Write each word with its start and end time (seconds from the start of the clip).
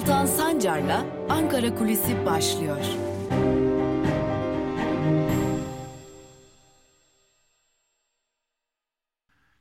Altan 0.00 0.26
Sancar'la 0.26 1.06
Ankara 1.28 1.74
Kulisi 1.74 2.26
başlıyor. 2.26 2.84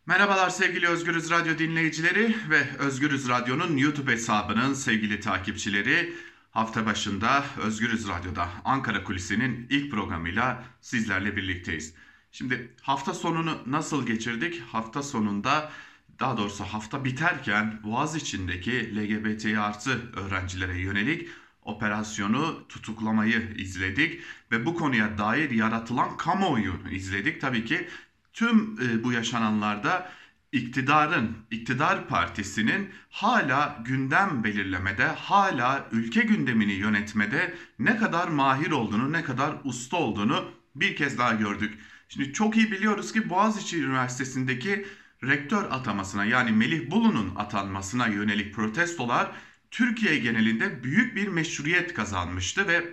Merhabalar 0.05 0.49
sevgili 0.49 0.87
Özgürüz 0.87 1.31
Radyo 1.31 1.57
dinleyicileri 1.57 2.35
ve 2.49 2.63
Özgürüz 2.79 3.29
Radyo'nun 3.29 3.77
YouTube 3.77 4.11
hesabının 4.11 4.73
sevgili 4.73 5.19
takipçileri. 5.19 6.13
Hafta 6.51 6.85
başında 6.85 7.43
Özgürüz 7.61 8.07
Radyo'da 8.07 8.49
Ankara 8.65 9.03
Kulisi'nin 9.03 9.67
ilk 9.69 9.91
programıyla 9.91 10.63
sizlerle 10.81 11.35
birlikteyiz. 11.35 11.93
Şimdi 12.31 12.75
hafta 12.81 13.13
sonunu 13.13 13.57
nasıl 13.65 14.05
geçirdik? 14.05 14.61
Hafta 14.71 15.03
sonunda 15.03 15.71
daha 16.19 16.37
doğrusu 16.37 16.63
hafta 16.63 17.05
biterken 17.05 17.79
Boğaz 17.83 18.15
içindeki 18.15 18.95
LGBT 18.95 19.57
artı 19.57 20.11
öğrencilere 20.15 20.79
yönelik 20.79 21.29
operasyonu 21.63 22.67
tutuklamayı 22.69 23.53
izledik 23.57 24.21
ve 24.51 24.65
bu 24.65 24.75
konuya 24.75 25.17
dair 25.17 25.51
yaratılan 25.51 26.17
kamuoyu 26.17 26.73
izledik. 26.91 27.41
Tabii 27.41 27.65
ki 27.65 27.87
tüm 28.33 28.77
e, 28.81 29.03
bu 29.03 29.11
yaşananlarda 29.11 30.11
iktidarın, 30.51 31.37
iktidar 31.51 32.07
partisinin 32.07 32.89
hala 33.09 33.83
gündem 33.85 34.43
belirlemede, 34.43 35.05
hala 35.05 35.87
ülke 35.91 36.21
gündemini 36.21 36.73
yönetmede 36.73 37.55
ne 37.79 37.97
kadar 37.97 38.27
mahir 38.27 38.71
olduğunu, 38.71 39.11
ne 39.11 39.23
kadar 39.23 39.55
usta 39.63 39.97
olduğunu 39.97 40.51
bir 40.75 40.95
kez 40.95 41.17
daha 41.17 41.33
gördük. 41.33 41.79
Şimdi 42.09 42.33
çok 42.33 42.57
iyi 42.57 42.71
biliyoruz 42.71 43.13
ki 43.13 43.29
Boğaziçi 43.29 43.83
Üniversitesi'ndeki 43.83 44.85
rektör 45.23 45.63
atamasına 45.71 46.25
yani 46.25 46.51
Melih 46.51 46.91
Bulu'nun 46.91 47.35
atanmasına 47.35 48.07
yönelik 48.07 48.55
protestolar 48.55 49.31
Türkiye 49.71 50.17
genelinde 50.17 50.83
büyük 50.83 51.15
bir 51.15 51.27
meşruiyet 51.27 51.93
kazanmıştı 51.93 52.67
ve 52.67 52.83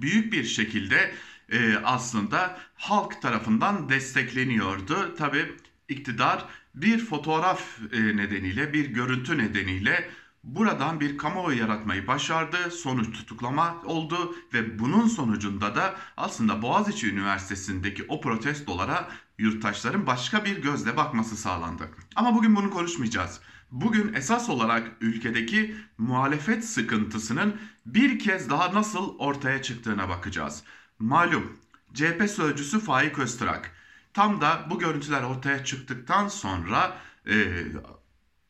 büyük 0.00 0.32
bir 0.32 0.44
şekilde 0.44 1.14
e, 1.52 1.76
aslında 1.84 2.60
halk 2.74 3.22
tarafından 3.22 3.88
destekleniyordu. 3.88 5.14
Tabi 5.16 5.52
iktidar 5.88 6.44
bir 6.74 6.98
fotoğraf 6.98 7.78
e, 7.92 8.16
nedeniyle, 8.16 8.72
bir 8.72 8.86
görüntü 8.86 9.38
nedeniyle 9.38 10.10
buradan 10.44 11.00
bir 11.00 11.18
kamuoyu 11.18 11.58
yaratmayı 11.58 12.06
başardı. 12.06 12.70
Sonuç 12.70 13.12
tutuklama 13.12 13.82
oldu 13.84 14.34
ve 14.52 14.78
bunun 14.78 15.06
sonucunda 15.06 15.74
da 15.74 15.94
aslında 16.16 16.62
Boğaziçi 16.62 17.10
Üniversitesi'ndeki 17.10 18.04
o 18.08 18.20
protestolara 18.20 19.08
yurttaşların 19.38 20.06
başka 20.06 20.44
bir 20.44 20.62
gözle 20.62 20.96
bakması 20.96 21.36
sağlandı. 21.36 21.88
Ama 22.16 22.34
bugün 22.34 22.56
bunu 22.56 22.70
konuşmayacağız. 22.70 23.40
Bugün 23.70 24.12
esas 24.12 24.48
olarak 24.48 24.90
ülkedeki 25.00 25.76
muhalefet 25.98 26.64
sıkıntısının 26.64 27.56
bir 27.86 28.18
kez 28.18 28.50
daha 28.50 28.74
nasıl 28.74 29.18
ortaya 29.18 29.62
çıktığına 29.62 30.08
bakacağız. 30.08 30.62
Malum 30.98 31.58
CHP 31.94 32.30
sözcüsü 32.30 32.80
Faik 32.80 33.18
Öztürk 33.18 33.70
tam 34.14 34.40
da 34.40 34.66
bu 34.70 34.78
görüntüler 34.78 35.22
ortaya 35.22 35.64
çıktıktan 35.64 36.28
sonra 36.28 36.96
e, 37.26 37.34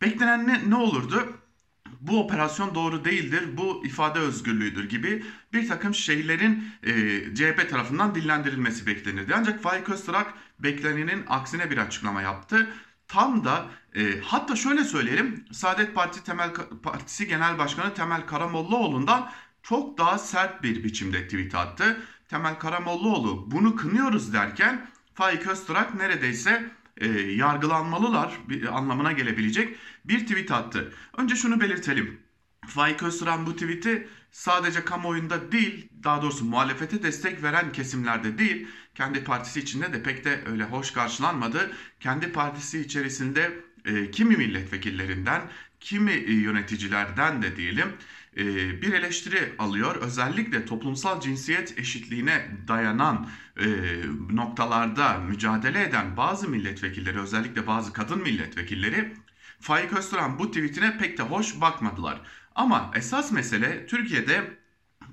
beklenen 0.02 0.46
ne, 0.48 0.70
ne 0.70 0.76
olurdu? 0.76 1.43
Bu 2.06 2.20
operasyon 2.20 2.74
doğru 2.74 3.04
değildir, 3.04 3.56
bu 3.56 3.86
ifade 3.86 4.18
özgürlüğüdür 4.18 4.88
gibi 4.88 5.24
bir 5.52 5.68
takım 5.68 5.94
şeylerin 5.94 6.68
e, 6.82 6.92
CHP 7.34 7.70
tarafından 7.70 8.14
dillendirilmesi 8.14 8.86
beklenirdi. 8.86 9.34
Ancak 9.36 9.62
Faik 9.62 9.88
Öztürk 9.88 10.26
beklenenin 10.58 11.24
aksine 11.28 11.70
bir 11.70 11.78
açıklama 11.78 12.22
yaptı. 12.22 12.68
Tam 13.08 13.44
da 13.44 13.66
e, 13.96 14.20
hatta 14.20 14.56
şöyle 14.56 14.84
söyleyelim 14.84 15.44
Saadet 15.52 15.94
Parti 15.94 16.24
Temel 16.24 16.50
Partisi 16.82 17.28
Genel 17.28 17.58
Başkanı 17.58 17.94
Temel 17.94 18.26
Karamollaoğlu'ndan 18.26 19.30
çok 19.62 19.98
daha 19.98 20.18
sert 20.18 20.62
bir 20.62 20.84
biçimde 20.84 21.24
tweet 21.24 21.54
attı. 21.54 22.02
Temel 22.28 22.58
Karamollaoğlu 22.58 23.50
bunu 23.50 23.76
kınıyoruz 23.76 24.32
derken 24.32 24.86
Faik 25.14 25.46
Öztürk 25.46 25.94
neredeyse 25.94 26.70
e, 26.96 27.08
yargılanmalılar 27.20 28.38
bir 28.48 28.76
anlamına 28.76 29.12
gelebilecek 29.12 29.76
bir 30.04 30.20
tweet 30.20 30.50
attı. 30.50 30.92
Önce 31.16 31.36
şunu 31.36 31.60
belirtelim. 31.60 32.20
Faik 32.66 33.02
Öztürk 33.02 33.46
bu 33.46 33.52
tweet'i 33.52 34.08
sadece 34.30 34.84
kamuoyunda 34.84 35.52
değil, 35.52 35.88
daha 36.02 36.22
doğrusu 36.22 36.44
muhalefete 36.44 37.02
destek 37.02 37.42
veren 37.42 37.72
kesimlerde 37.72 38.38
değil, 38.38 38.66
kendi 38.94 39.24
partisi 39.24 39.60
içinde 39.60 39.92
de 39.92 40.02
pek 40.02 40.24
de 40.24 40.40
öyle 40.46 40.64
hoş 40.64 40.90
karşılanmadı. 40.90 41.70
Kendi 42.00 42.32
partisi 42.32 42.80
içerisinde 42.80 43.64
e, 43.84 44.10
kimi 44.10 44.36
milletvekillerinden, 44.36 45.42
kimi 45.80 46.12
e, 46.12 46.32
yöneticilerden 46.32 47.42
de 47.42 47.56
diyelim 47.56 47.88
e, 47.88 47.92
bir 48.82 48.92
eleştiri 48.92 49.52
alıyor. 49.58 49.96
Özellikle 49.96 50.64
toplumsal 50.64 51.20
cinsiyet 51.20 51.78
eşitliğine 51.78 52.50
dayanan 52.68 53.28
e, 53.56 53.66
noktalarda 54.30 55.18
mücadele 55.18 55.82
eden 55.82 56.16
bazı 56.16 56.48
milletvekilleri, 56.48 57.20
özellikle 57.20 57.66
bazı 57.66 57.92
kadın 57.92 58.22
milletvekilleri 58.22 59.14
Faik 59.60 59.92
Öztürk'ün 59.92 60.38
bu 60.38 60.50
tweetine 60.50 60.98
pek 60.98 61.18
de 61.18 61.22
hoş 61.22 61.60
bakmadılar. 61.60 62.20
Ama 62.54 62.90
esas 62.94 63.32
mesele 63.32 63.86
Türkiye'de 63.86 64.63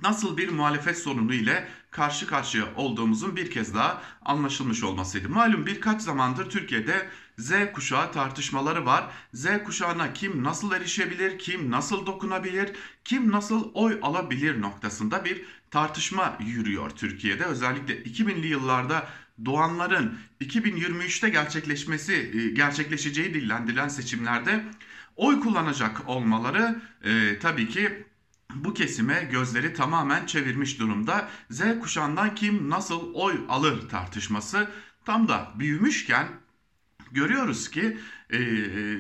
nasıl 0.02 0.38
bir 0.38 0.50
muhalefet 0.50 0.98
sorunu 0.98 1.34
ile 1.34 1.68
karşı 1.92 2.28
karşıya 2.28 2.66
olduğumuzun 2.76 3.36
bir 3.36 3.52
kez 3.52 3.76
daha 3.76 4.02
anlaşılmış 4.26 4.84
olmasıydı. 4.84 5.30
Malum 5.30 5.66
birkaç 5.66 6.02
zamandır 6.02 6.50
Türkiye'de 6.50 7.08
Z 7.38 7.52
kuşağı 7.74 8.12
tartışmaları 8.12 8.86
var. 8.86 9.04
Z 9.34 9.48
kuşağına 9.66 10.14
kim 10.14 10.44
nasıl 10.44 10.72
erişebilir, 10.72 11.40
kim 11.40 11.72
nasıl 11.72 12.06
dokunabilir, 12.06 12.72
kim 13.06 13.32
nasıl 13.32 13.72
oy 13.74 14.00
alabilir 14.02 14.62
noktasında 14.62 15.26
bir 15.26 15.46
tartışma 15.72 16.38
yürüyor 16.40 16.90
Türkiye'de. 16.90 17.46
Özellikle 17.46 18.02
2000'li 18.04 18.48
yıllarda 18.48 19.08
doğanların 19.46 20.18
2023'te 20.42 21.30
gerçekleşmesi 21.30 22.14
e, 22.14 22.50
gerçekleşeceği 22.50 23.34
dillendirilen 23.34 23.88
seçimlerde 23.88 24.66
oy 25.16 25.40
kullanacak 25.40 26.10
olmaları 26.10 26.82
e, 27.04 27.40
tabii 27.40 27.70
ki 27.70 28.06
bu 28.56 28.74
kesime 28.74 29.30
gözleri 29.32 29.74
tamamen 29.74 30.26
çevirmiş 30.26 30.80
durumda. 30.80 31.30
Z 31.50 31.62
kuşağından 31.82 32.36
kim 32.36 32.70
nasıl 32.70 33.14
oy 33.14 33.42
alır 33.50 33.90
tartışması 33.90 34.68
tam 35.06 35.28
da 35.28 35.52
büyümüşken 35.56 36.28
görüyoruz 37.12 37.70
ki 37.70 37.98
e, 38.30 38.40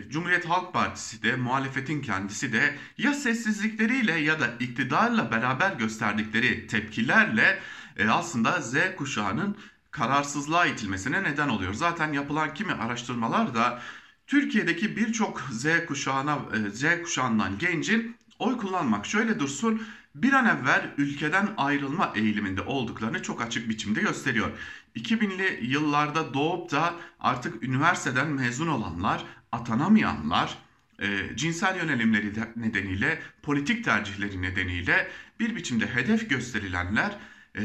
Cumhuriyet 0.09 0.50
Halk 0.50 0.73
Partisi 0.73 1.23
de 1.23 1.35
muhalefetin 1.35 2.01
kendisi 2.01 2.53
de 2.53 2.75
ya 2.97 3.13
sessizlikleriyle 3.13 4.19
ya 4.19 4.39
da 4.39 4.47
iktidarla 4.59 5.31
beraber 5.31 5.72
gösterdikleri 5.72 6.68
tepkilerle 6.68 7.59
e, 7.97 8.09
aslında 8.09 8.62
Z 8.62 8.75
kuşağının 8.97 9.57
kararsızlığa 9.91 10.66
itilmesine 10.66 11.23
neden 11.23 11.50
oluyor. 11.50 11.73
Zaten 11.73 12.13
yapılan 12.13 12.53
kimi 12.53 12.73
araştırmalar 12.73 13.56
da 13.56 13.81
Türkiye'deki 14.28 14.97
birçok 14.97 15.41
Z 15.51 15.66
kuşağına 15.88 16.39
e, 16.53 16.69
Z 16.69 16.83
kuşağından 17.03 17.57
gencin 17.57 18.16
oy 18.41 18.57
kullanmak 18.57 19.06
şöyle 19.06 19.40
dursun 19.40 19.81
bir 20.16 20.34
an 20.34 20.46
evvel 20.46 20.94
ülkeden 20.97 21.53
ayrılma 21.57 22.13
eğiliminde 22.16 22.62
olduklarını 22.62 23.24
çok 23.24 23.41
açık 23.41 23.69
biçimde 23.69 24.02
gösteriyor. 24.02 24.50
2000'li 24.96 25.59
yıllarda 25.62 26.34
doğup 26.34 26.72
da 26.72 26.94
artık 27.19 27.63
üniversiteden 27.63 28.28
mezun 28.28 28.68
olanlar, 28.68 29.24
atanamayanlar, 29.51 30.57
e, 31.00 31.35
cinsel 31.35 31.78
yönelimleri 31.78 32.34
nedeniyle, 32.56 33.19
politik 33.41 33.85
tercihleri 33.85 34.41
nedeniyle 34.41 35.07
bir 35.40 35.56
biçimde 35.56 35.88
hedef 35.88 36.30
gösterilenler 36.30 37.18
e, 37.56 37.62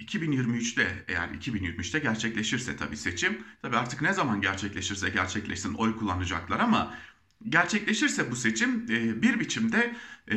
2023'te 0.00 1.04
eğer 1.08 1.28
2023'te 1.28 1.98
gerçekleşirse 1.98 2.76
tabii 2.76 2.96
seçim, 2.96 3.38
tabii 3.62 3.76
artık 3.76 4.02
ne 4.02 4.12
zaman 4.12 4.40
gerçekleşirse 4.40 5.10
gerçekleşsin 5.10 5.74
oy 5.74 5.96
kullanacaklar 5.96 6.60
ama 6.60 6.94
gerçekleşirse 7.48 8.30
bu 8.30 8.36
seçim 8.36 8.86
e, 8.90 9.22
bir 9.22 9.40
biçimde 9.40 9.94
e, 10.32 10.36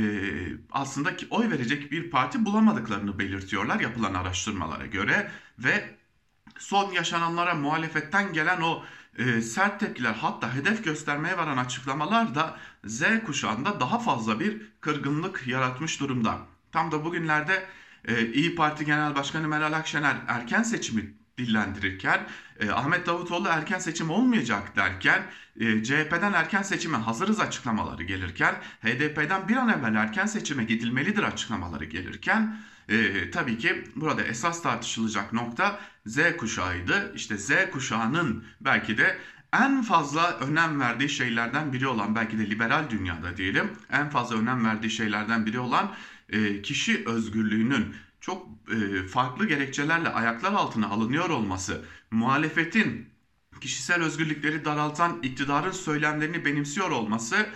aslında 0.72 1.16
ki 1.16 1.28
oy 1.30 1.50
verecek 1.50 1.92
bir 1.92 2.10
parti 2.10 2.46
bulamadıklarını 2.46 3.20
belirtiyorlar 3.20 3.80
yapılan 3.80 4.14
araştırmalara 4.14 4.86
göre 4.86 5.32
ve 5.60 5.96
son 6.58 6.92
yaşananlara 6.92 7.56
muhalefetten 7.56 8.34
gelen 8.34 8.62
o 8.62 8.84
e, 9.18 9.42
sert 9.42 9.80
tepkiler 9.80 10.14
hatta 10.14 10.56
hedef 10.56 10.84
göstermeye 10.84 11.38
varan 11.38 11.58
açıklamalar 11.58 12.36
da 12.36 12.58
Z 12.86 13.04
kuşağında 13.26 13.80
daha 13.80 14.00
fazla 14.00 14.40
bir 14.40 14.62
kırgınlık 14.82 15.48
yaratmış 15.48 16.00
durumda. 16.00 16.38
Tam 16.72 16.92
da 16.92 17.06
bugünlerde 17.06 17.64
İyi 18.34 18.56
Parti 18.56 18.86
Genel 18.86 19.16
Başkanı 19.16 19.48
Meral 19.48 19.74
Akşener 19.74 20.16
erken 20.28 20.64
seçimi 20.64 21.14
dillendirirken 21.38 22.28
e, 22.60 22.70
Ahmet 22.70 23.06
Davutoğlu 23.06 23.48
erken 23.48 23.80
seçim 23.80 24.10
olmayacak 24.10 24.76
derken 24.76 25.24
e, 25.60 25.84
CHP'den 25.84 26.34
erken 26.34 26.62
seçime 26.62 26.98
hazırız 26.98 27.40
açıklamaları 27.40 28.04
gelirken 28.04 28.56
HDP'den 28.82 29.50
bir 29.50 29.56
an 29.56 29.70
evvel 29.70 29.96
erken 29.96 30.26
seçime 30.26 30.64
gidilmelidir 30.64 31.24
açıklamaları 31.24 31.86
gelirken 31.86 32.58
e, 32.90 33.32
tabii 33.32 33.58
ki 33.58 33.84
burada 33.96 34.24
esas 34.24 34.62
tartışılacak 34.62 35.34
nokta 35.34 35.80
Z 36.06 36.20
kuşağıydı. 36.38 37.12
İşte 37.16 37.38
Z 37.38 37.52
kuşağının 37.72 38.46
belki 38.62 38.98
de 38.98 39.18
en 39.54 39.82
fazla 39.82 40.38
önem 40.38 40.80
verdiği 40.80 41.10
şeylerden 41.10 41.74
biri 41.74 41.88
olan 41.88 42.16
belki 42.16 42.40
de 42.40 42.50
liberal 42.50 42.90
dünyada 42.90 43.38
diyelim 43.38 43.72
en 43.92 44.10
fazla 44.10 44.38
önem 44.38 44.66
verdiği 44.66 44.90
şeylerden 44.90 45.46
biri 45.46 45.60
olan 45.60 45.92
e, 46.30 46.62
kişi 46.62 47.04
özgürlüğünün 47.06 47.96
çok 48.24 48.48
e, 48.72 49.08
farklı 49.08 49.48
gerekçelerle 49.48 50.10
ayaklar 50.10 50.54
altına 50.54 50.88
alınıyor 50.88 51.30
olması, 51.30 51.86
muhalefetin 52.12 53.10
kişisel 53.62 54.04
özgürlükleri 54.04 54.66
daraltan 54.66 55.20
iktidarın 55.24 55.72
söylemlerini 55.72 56.46
benimsiyor 56.46 56.92
olması 56.92 57.50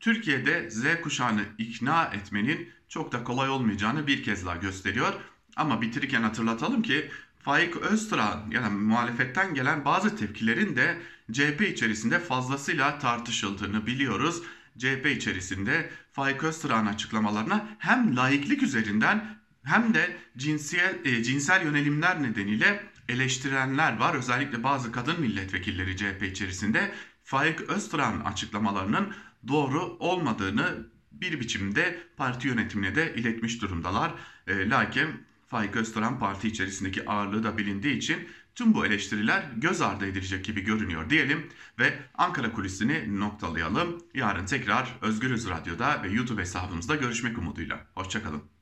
Türkiye'de 0.00 0.70
Z 0.70 0.84
kuşağını 1.02 1.42
ikna 1.58 2.04
etmenin 2.04 2.68
çok 2.88 3.12
da 3.12 3.24
kolay 3.24 3.50
olmayacağını 3.50 4.06
bir 4.06 4.22
kez 4.22 4.46
daha 4.46 4.56
gösteriyor. 4.56 5.12
Ama 5.56 5.82
bitirirken 5.82 6.22
hatırlatalım 6.22 6.82
ki 6.82 7.10
Faik 7.38 7.76
Öztürk'ün 7.76 8.50
yani 8.50 8.74
muhalefetten 8.74 9.54
gelen 9.54 9.84
bazı 9.84 10.16
tepkilerin 10.16 10.76
de 10.76 10.98
CHP 11.32 11.60
içerisinde 11.60 12.18
fazlasıyla 12.18 12.98
tartışıldığını 12.98 13.86
biliyoruz. 13.86 14.42
CHP 14.78 15.06
içerisinde 15.06 15.90
Faik 16.12 16.44
Öztürk'ün 16.44 16.86
açıklamalarına 16.86 17.68
hem 17.78 18.16
laiklik 18.16 18.62
üzerinden 18.62 19.43
hem 19.64 19.94
de 19.94 20.16
cinsel, 20.36 21.04
e, 21.04 21.22
cinsel 21.22 21.64
yönelimler 21.64 22.22
nedeniyle 22.22 22.84
eleştirenler 23.08 23.96
var. 23.98 24.14
Özellikle 24.14 24.62
bazı 24.62 24.92
kadın 24.92 25.20
milletvekilleri 25.20 25.96
CHP 25.96 26.22
içerisinde 26.22 26.92
Faik 27.24 27.60
Öztürk'ün 27.60 28.20
açıklamalarının 28.20 29.14
doğru 29.48 29.96
olmadığını 29.98 30.86
bir 31.12 31.40
biçimde 31.40 31.98
parti 32.16 32.48
yönetimine 32.48 32.94
de 32.94 33.14
iletmiş 33.14 33.62
durumdalar. 33.62 34.14
E, 34.46 34.70
lakin 34.70 35.08
Faik 35.46 35.76
Öztürk 35.76 36.20
parti 36.20 36.48
içerisindeki 36.48 37.10
ağırlığı 37.10 37.44
da 37.44 37.58
bilindiği 37.58 37.96
için 37.96 38.28
tüm 38.54 38.74
bu 38.74 38.86
eleştiriler 38.86 39.44
göz 39.56 39.80
ardı 39.80 40.06
edilecek 40.06 40.44
gibi 40.44 40.60
görünüyor 40.60 41.10
diyelim 41.10 41.46
ve 41.78 41.98
Ankara 42.14 42.52
kulisini 42.52 43.20
noktalayalım. 43.20 44.02
Yarın 44.14 44.46
tekrar 44.46 44.98
Özgürüz 45.02 45.48
Radyo'da 45.48 46.02
ve 46.02 46.08
YouTube 46.08 46.40
hesabımızda 46.40 46.96
görüşmek 46.96 47.38
umuduyla. 47.38 47.86
Hoşçakalın. 47.94 48.53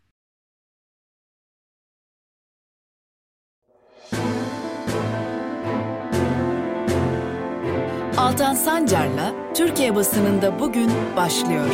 Altan 8.23 8.55
Sancar'la 8.55 9.53
Türkiye 9.55 9.95
basınında 9.95 10.59
bugün 10.59 10.91
başlıyor. 11.17 11.67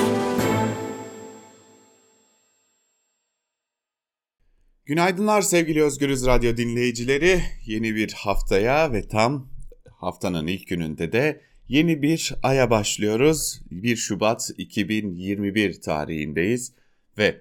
Günaydınlar 4.86 5.42
sevgili 5.42 5.82
Özgürüz 5.82 6.26
Radyo 6.26 6.56
dinleyicileri. 6.56 7.40
Yeni 7.66 7.94
bir 7.94 8.12
haftaya 8.12 8.92
ve 8.92 9.08
tam 9.08 9.48
haftanın 9.90 10.46
ilk 10.46 10.68
gününde 10.68 11.12
de 11.12 11.40
yeni 11.68 12.02
bir 12.02 12.34
aya 12.42 12.70
başlıyoruz. 12.70 13.60
1 13.70 13.96
Şubat 13.96 14.50
2021 14.58 15.80
tarihindeyiz 15.80 16.72
ve 17.18 17.40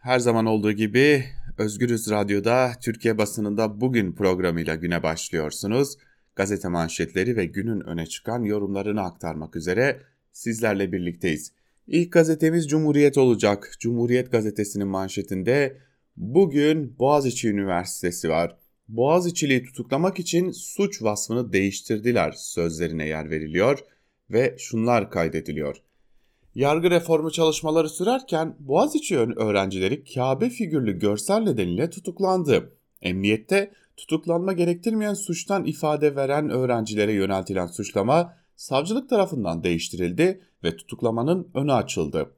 her 0.00 0.18
zaman 0.18 0.46
olduğu 0.46 0.72
gibi 0.72 1.24
Özgürüz 1.58 2.10
Radyo'da 2.10 2.72
Türkiye 2.82 3.18
basınında 3.18 3.80
bugün 3.80 4.12
programıyla 4.12 4.74
güne 4.74 5.02
başlıyorsunuz. 5.02 5.96
Gazete 6.36 6.68
manşetleri 6.68 7.36
ve 7.36 7.46
günün 7.46 7.80
öne 7.80 8.06
çıkan 8.06 8.42
yorumlarını 8.42 9.02
aktarmak 9.02 9.56
üzere 9.56 10.00
sizlerle 10.32 10.92
birlikteyiz. 10.92 11.52
İlk 11.86 12.12
gazetemiz 12.12 12.68
Cumhuriyet 12.68 13.18
olacak. 13.18 13.76
Cumhuriyet 13.80 14.32
gazetesinin 14.32 14.88
manşetinde 14.88 15.76
Bugün 16.16 16.98
Boğaziçi 16.98 17.48
Üniversitesi 17.48 18.28
var. 18.28 18.56
Boğaziçi'liyi 18.88 19.62
tutuklamak 19.62 20.18
için 20.18 20.50
suç 20.50 21.02
vasfını 21.02 21.52
değiştirdiler 21.52 22.32
sözlerine 22.32 23.08
yer 23.08 23.30
veriliyor 23.30 23.78
ve 24.30 24.54
şunlar 24.58 25.10
kaydediliyor. 25.10 25.76
Yargı 26.54 26.90
reformu 26.90 27.30
çalışmaları 27.30 27.88
sürerken 27.88 28.56
Boğaziçi 28.58 29.18
öğrencileri 29.18 30.04
Kabe 30.04 30.50
figürlü 30.50 30.98
görsel 30.98 31.38
nedeniyle 31.38 31.90
tutuklandı. 31.90 32.72
Emniyette 33.02 33.70
tutuklanma 33.96 34.52
gerektirmeyen 34.52 35.14
suçtan 35.14 35.64
ifade 35.64 36.16
veren 36.16 36.50
öğrencilere 36.50 37.12
yöneltilen 37.12 37.66
suçlama 37.66 38.34
savcılık 38.56 39.10
tarafından 39.10 39.64
değiştirildi 39.64 40.40
ve 40.64 40.76
tutuklamanın 40.76 41.50
önü 41.54 41.72
açıldı. 41.72 42.34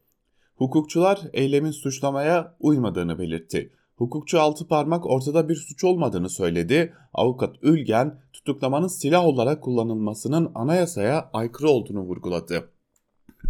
Hukukçular 0.56 1.20
eylemin 1.32 1.70
suçlamaya 1.70 2.56
uymadığını 2.60 3.18
belirtti. 3.18 3.72
Hukukçu 3.96 4.40
altı 4.40 4.68
parmak 4.68 5.06
ortada 5.06 5.48
bir 5.48 5.56
suç 5.56 5.84
olmadığını 5.84 6.30
söyledi. 6.30 6.94
Avukat 7.14 7.56
Ülgen 7.62 8.20
tutuklamanın 8.32 8.88
silah 8.88 9.24
olarak 9.24 9.62
kullanılmasının 9.62 10.52
anayasaya 10.54 11.30
aykırı 11.32 11.68
olduğunu 11.68 12.00
vurguladı. 12.00 12.70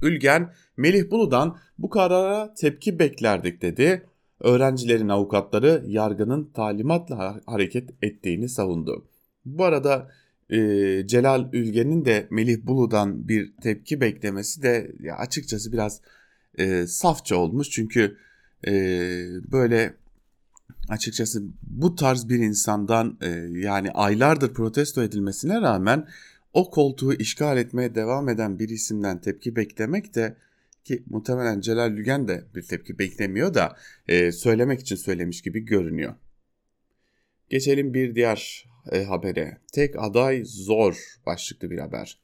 Ülgen, 0.02 0.52
Melih 0.76 1.10
Bulu'dan 1.10 1.56
bu 1.78 1.90
karara 1.90 2.54
tepki 2.54 2.98
beklerdik 2.98 3.62
dedi. 3.62 4.06
Öğrencilerin 4.40 5.08
avukatları 5.08 5.84
yargının 5.86 6.50
talimatla 6.54 7.40
hareket 7.46 7.90
ettiğini 8.02 8.48
savundu. 8.48 9.04
Bu 9.44 9.64
arada 9.64 10.10
e, 10.50 10.58
Celal 11.06 11.48
Ülgen'in 11.52 12.04
de 12.04 12.26
Melih 12.30 12.66
Bulu'dan 12.66 13.28
bir 13.28 13.56
tepki 13.62 14.00
beklemesi 14.00 14.62
de 14.62 14.92
ya 15.00 15.16
açıkçası 15.16 15.72
biraz 15.72 16.00
e, 16.58 16.86
safça 16.86 17.36
olmuş. 17.36 17.70
Çünkü 17.70 18.16
e, 18.66 18.72
böyle 19.52 19.94
açıkçası 20.88 21.42
bu 21.62 21.94
tarz 21.94 22.28
bir 22.28 22.38
insandan 22.38 23.18
e, 23.20 23.28
yani 23.58 23.90
aylardır 23.90 24.54
protesto 24.54 25.02
edilmesine 25.02 25.60
rağmen 25.60 26.08
o 26.52 26.70
koltuğu 26.70 27.14
işgal 27.14 27.58
etmeye 27.58 27.94
devam 27.94 28.28
eden 28.28 28.58
bir 28.58 28.68
isimden 28.68 29.20
tepki 29.20 29.56
beklemek 29.56 30.14
de 30.14 30.36
ki 30.86 31.02
muhtemelen 31.06 31.60
Celal 31.60 31.90
Lügen 31.90 32.28
de 32.28 32.44
bir 32.54 32.62
tepki 32.62 32.98
beklemiyor 32.98 33.54
da 33.54 33.76
e, 34.08 34.32
söylemek 34.32 34.80
için 34.80 34.96
söylemiş 34.96 35.42
gibi 35.42 35.60
görünüyor. 35.60 36.14
Geçelim 37.50 37.94
bir 37.94 38.14
diğer 38.14 38.68
e, 38.92 39.04
habere. 39.04 39.58
Tek 39.72 39.94
aday 39.98 40.42
zor 40.44 40.96
başlıklı 41.26 41.70
bir 41.70 41.78
haber. 41.78 42.18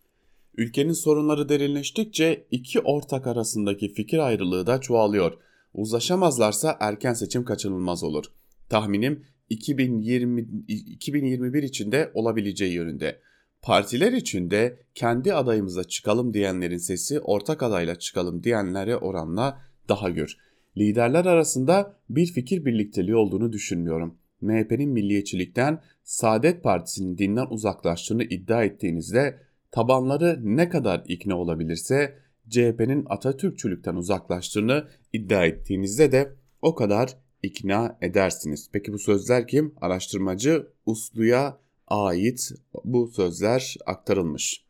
Ülkenin 0.57 0.93
sorunları 0.93 1.49
derinleştikçe 1.49 2.47
iki 2.51 2.81
ortak 2.81 3.27
arasındaki 3.27 3.93
fikir 3.93 4.19
ayrılığı 4.19 4.67
da 4.67 4.81
çoğalıyor. 4.81 5.33
Uzlaşamazlarsa 5.75 6.77
erken 6.81 7.13
seçim 7.13 7.45
kaçınılmaz 7.45 8.05
olur. 8.05 8.25
Tahminim 8.69 9.25
2020 9.51 10.49
2021 10.69 11.63
içinde 11.63 12.11
olabileceği 12.15 12.73
yönünde. 12.73 13.21
Partiler 13.63 14.13
içinde 14.13 14.79
kendi 14.95 15.35
adayımıza 15.35 15.85
çıkalım 15.85 16.35
diyenlerin 16.35 16.77
sesi 16.77 17.21
ortak 17.21 17.63
adayla 17.63 17.95
çıkalım 17.99 18.43
diyenlere 18.43 18.97
oranla 18.97 19.61
daha 19.89 20.11
gür. 20.11 20.37
Liderler 20.77 21.25
arasında 21.25 21.97
bir 22.11 22.27
fikir 22.27 22.65
birlikteliği 22.65 23.17
olduğunu 23.17 23.53
düşünmüyorum. 23.53 24.19
MHP'nin 24.41 24.91
milliyetçilikten 24.91 25.81
Saadet 26.05 26.63
Partisi'nin 26.63 27.19
dinden 27.19 27.47
uzaklaştığını 27.51 28.25
iddia 28.25 28.65
ettiğinizde 28.65 29.39
tabanları 29.71 30.39
ne 30.43 30.69
kadar 30.69 31.05
ikna 31.09 31.39
olabilirse 31.39 32.19
CHP'nin 32.49 33.05
Atatürkçülükten 33.09 33.95
uzaklaştığını 33.95 34.89
iddia 35.13 35.45
ettiğinizde 35.45 36.13
de 36.13 36.33
o 36.63 36.75
kadar 36.75 37.17
ikna 37.43 37.99
edersiniz. 38.01 38.69
Peki 38.73 38.93
bu 38.93 38.99
sözler 38.99 39.47
kim? 39.47 39.75
Araştırmacı 39.81 40.67
Uslu'ya 40.87 41.62
ait 41.93 42.53
bu 42.85 43.07
sözler 43.07 43.77
aktarılmış. 43.87 44.65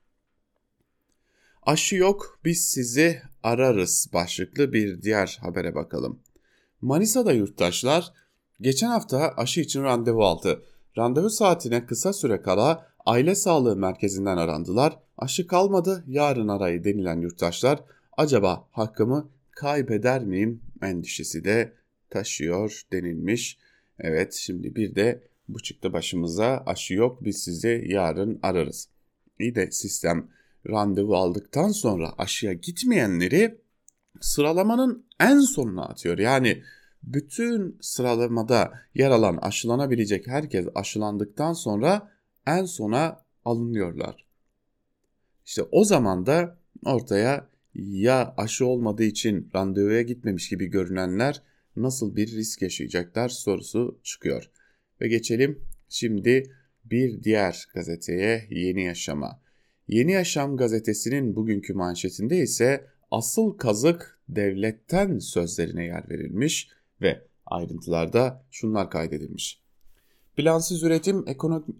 Aşı 1.62 1.96
yok 1.96 2.40
biz 2.44 2.64
sizi 2.64 3.22
ararız 3.42 4.10
başlıklı 4.12 4.72
bir 4.72 5.02
diğer 5.02 5.38
habere 5.40 5.74
bakalım. 5.74 6.20
Manisa'da 6.80 7.32
yurttaşlar 7.32 8.12
geçen 8.60 8.88
hafta 8.88 9.34
aşı 9.36 9.60
için 9.60 9.82
randevu 9.82 10.24
aldı. 10.24 10.62
Randevu 10.98 11.30
saatine 11.30 11.86
kısa 11.86 12.12
süre 12.12 12.42
kala 12.42 12.86
aile 13.06 13.34
sağlığı 13.34 13.76
merkezinden 13.76 14.36
arandılar. 14.36 14.98
Aşı 15.18 15.46
kalmadı 15.46 16.04
yarın 16.06 16.48
arayı 16.48 16.84
denilen 16.84 17.20
yurttaşlar 17.20 17.80
acaba 18.16 18.68
hakkımı 18.70 19.30
kaybeder 19.50 20.24
miyim 20.24 20.62
endişesi 20.82 21.44
de 21.44 21.72
taşıyor 22.10 22.82
denilmiş. 22.92 23.58
Evet 23.98 24.34
şimdi 24.34 24.74
bir 24.74 24.94
de 24.94 25.31
bu 25.54 25.62
çıktı 25.62 25.92
başımıza 25.92 26.62
aşı 26.66 26.94
yok 26.94 27.24
biz 27.24 27.44
sizi 27.44 27.84
yarın 27.86 28.38
ararız. 28.42 28.88
İyi 29.38 29.54
de 29.54 29.70
sistem 29.70 30.28
randevu 30.70 31.16
aldıktan 31.16 31.68
sonra 31.68 32.12
aşıya 32.18 32.52
gitmeyenleri 32.52 33.60
sıralamanın 34.20 35.06
en 35.20 35.38
sonuna 35.38 35.84
atıyor. 35.84 36.18
Yani 36.18 36.62
bütün 37.02 37.78
sıralamada 37.80 38.72
yer 38.94 39.10
alan 39.10 39.36
aşılanabilecek 39.36 40.26
herkes 40.26 40.66
aşılandıktan 40.74 41.52
sonra 41.52 42.10
en 42.46 42.64
sona 42.64 43.24
alınıyorlar. 43.44 44.26
İşte 45.46 45.62
o 45.62 45.84
zaman 45.84 46.26
da 46.26 46.58
ortaya 46.84 47.48
ya 47.74 48.34
aşı 48.36 48.66
olmadığı 48.66 49.04
için 49.04 49.50
randevuya 49.54 50.02
gitmemiş 50.02 50.48
gibi 50.48 50.66
görünenler 50.66 51.42
nasıl 51.76 52.16
bir 52.16 52.32
risk 52.32 52.62
yaşayacaklar 52.62 53.28
sorusu 53.28 54.00
çıkıyor. 54.02 54.50
Ve 55.02 55.08
geçelim 55.08 55.62
şimdi 55.88 56.42
bir 56.84 57.22
diğer 57.22 57.66
gazeteye 57.74 58.46
Yeni 58.50 58.84
Yaşama. 58.84 59.40
Yeni 59.88 60.12
Yaşam 60.12 60.56
gazetesinin 60.56 61.36
bugünkü 61.36 61.74
manşetinde 61.74 62.38
ise 62.38 62.86
asıl 63.10 63.50
kazık 63.50 64.18
devletten 64.28 65.18
sözlerine 65.18 65.84
yer 65.84 66.10
verilmiş 66.10 66.68
ve 67.00 67.22
ayrıntılarda 67.46 68.44
şunlar 68.50 68.90
kaydedilmiş. 68.90 69.62
Plansız 70.36 70.82
üretim, 70.82 71.24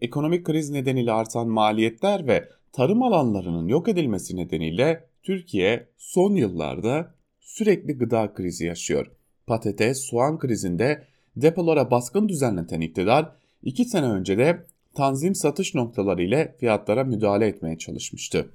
ekonomik 0.00 0.46
kriz 0.46 0.70
nedeniyle 0.70 1.12
artan 1.12 1.48
maliyetler 1.48 2.26
ve 2.26 2.48
tarım 2.72 3.02
alanlarının 3.02 3.68
yok 3.68 3.88
edilmesi 3.88 4.36
nedeniyle 4.36 5.08
Türkiye 5.22 5.88
son 5.98 6.34
yıllarda 6.34 7.14
sürekli 7.40 7.98
gıda 7.98 8.34
krizi 8.34 8.66
yaşıyor. 8.66 9.06
Patates, 9.46 9.98
soğan 9.98 10.38
krizinde 10.38 11.11
depolara 11.36 11.90
baskın 11.90 12.28
düzenleten 12.28 12.80
iktidar 12.80 13.32
2 13.62 13.84
sene 13.84 14.06
önce 14.06 14.38
de 14.38 14.66
tanzim 14.94 15.34
satış 15.34 15.74
noktaları 15.74 16.22
ile 16.22 16.56
fiyatlara 16.60 17.04
müdahale 17.04 17.46
etmeye 17.46 17.78
çalışmıştı. 17.78 18.52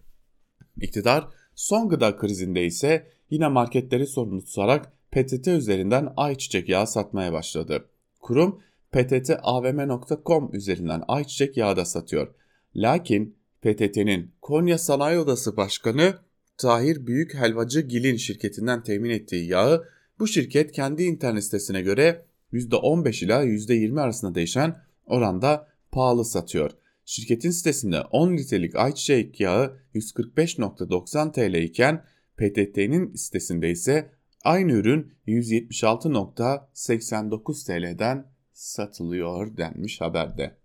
İktidar 0.81 1.27
son 1.55 1.89
gıda 1.89 2.17
krizinde 2.17 2.65
ise 2.65 3.07
yine 3.29 3.47
marketleri 3.47 4.07
sorumlu 4.07 4.43
tutarak 4.43 4.91
PTT 5.11 5.47
üzerinden 5.47 6.13
ayçiçek 6.17 6.69
yağı 6.69 6.87
satmaya 6.87 7.33
başladı. 7.33 7.85
Kurum 8.19 8.61
pttavm.com 8.91 10.49
üzerinden 10.53 11.03
ayçiçek 11.07 11.57
yağı 11.57 11.75
da 11.75 11.85
satıyor. 11.85 12.33
Lakin 12.75 13.35
PTT'nin 13.61 14.31
Konya 14.41 14.77
Sanayi 14.77 15.19
Odası 15.19 15.57
Başkanı 15.57 16.17
Tahir 16.57 17.07
Büyük 17.07 17.33
Helvacı 17.33 17.81
Gil'in 17.81 18.15
şirketinden 18.15 18.83
temin 18.83 19.09
ettiği 19.09 19.49
yağı 19.49 19.87
bu 20.19 20.27
şirket 20.27 20.71
kendi 20.71 21.03
internet 21.03 21.43
sitesine 21.43 21.81
göre 21.81 22.25
%15 22.53 23.25
ila 23.25 23.43
%20 23.43 24.01
arasında 24.01 24.35
değişen 24.35 24.75
oranda 25.05 25.67
pahalı 25.91 26.25
satıyor. 26.25 26.71
Şirketin 27.05 27.51
sitesinde 27.51 28.01
10 28.01 28.37
litrelik 28.37 28.75
ayçiçek 28.75 29.39
yağı 29.39 29.77
145.90 29.95 31.31
TL 31.31 31.53
iken 31.53 32.03
PTT'nin 32.37 33.13
sitesinde 33.13 33.69
ise 33.69 34.11
aynı 34.43 34.71
ürün 34.71 35.13
176.89 35.27 37.65
TL'den 37.65 38.25
satılıyor 38.53 39.57
denmiş 39.57 40.01
haberde. 40.01 40.57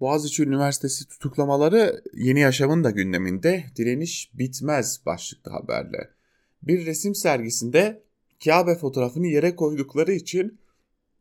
Boğaziçi 0.00 0.42
Üniversitesi 0.42 1.08
tutuklamaları 1.08 2.02
yeni 2.14 2.40
yaşamın 2.40 2.84
da 2.84 2.90
gündeminde 2.90 3.64
direniş 3.76 4.30
bitmez 4.34 5.00
başlıklı 5.06 5.50
haberle. 5.50 6.10
Bir 6.62 6.86
resim 6.86 7.14
sergisinde 7.14 8.02
Kabe 8.44 8.74
fotoğrafını 8.74 9.26
yere 9.26 9.56
koydukları 9.56 10.12
için 10.12 10.58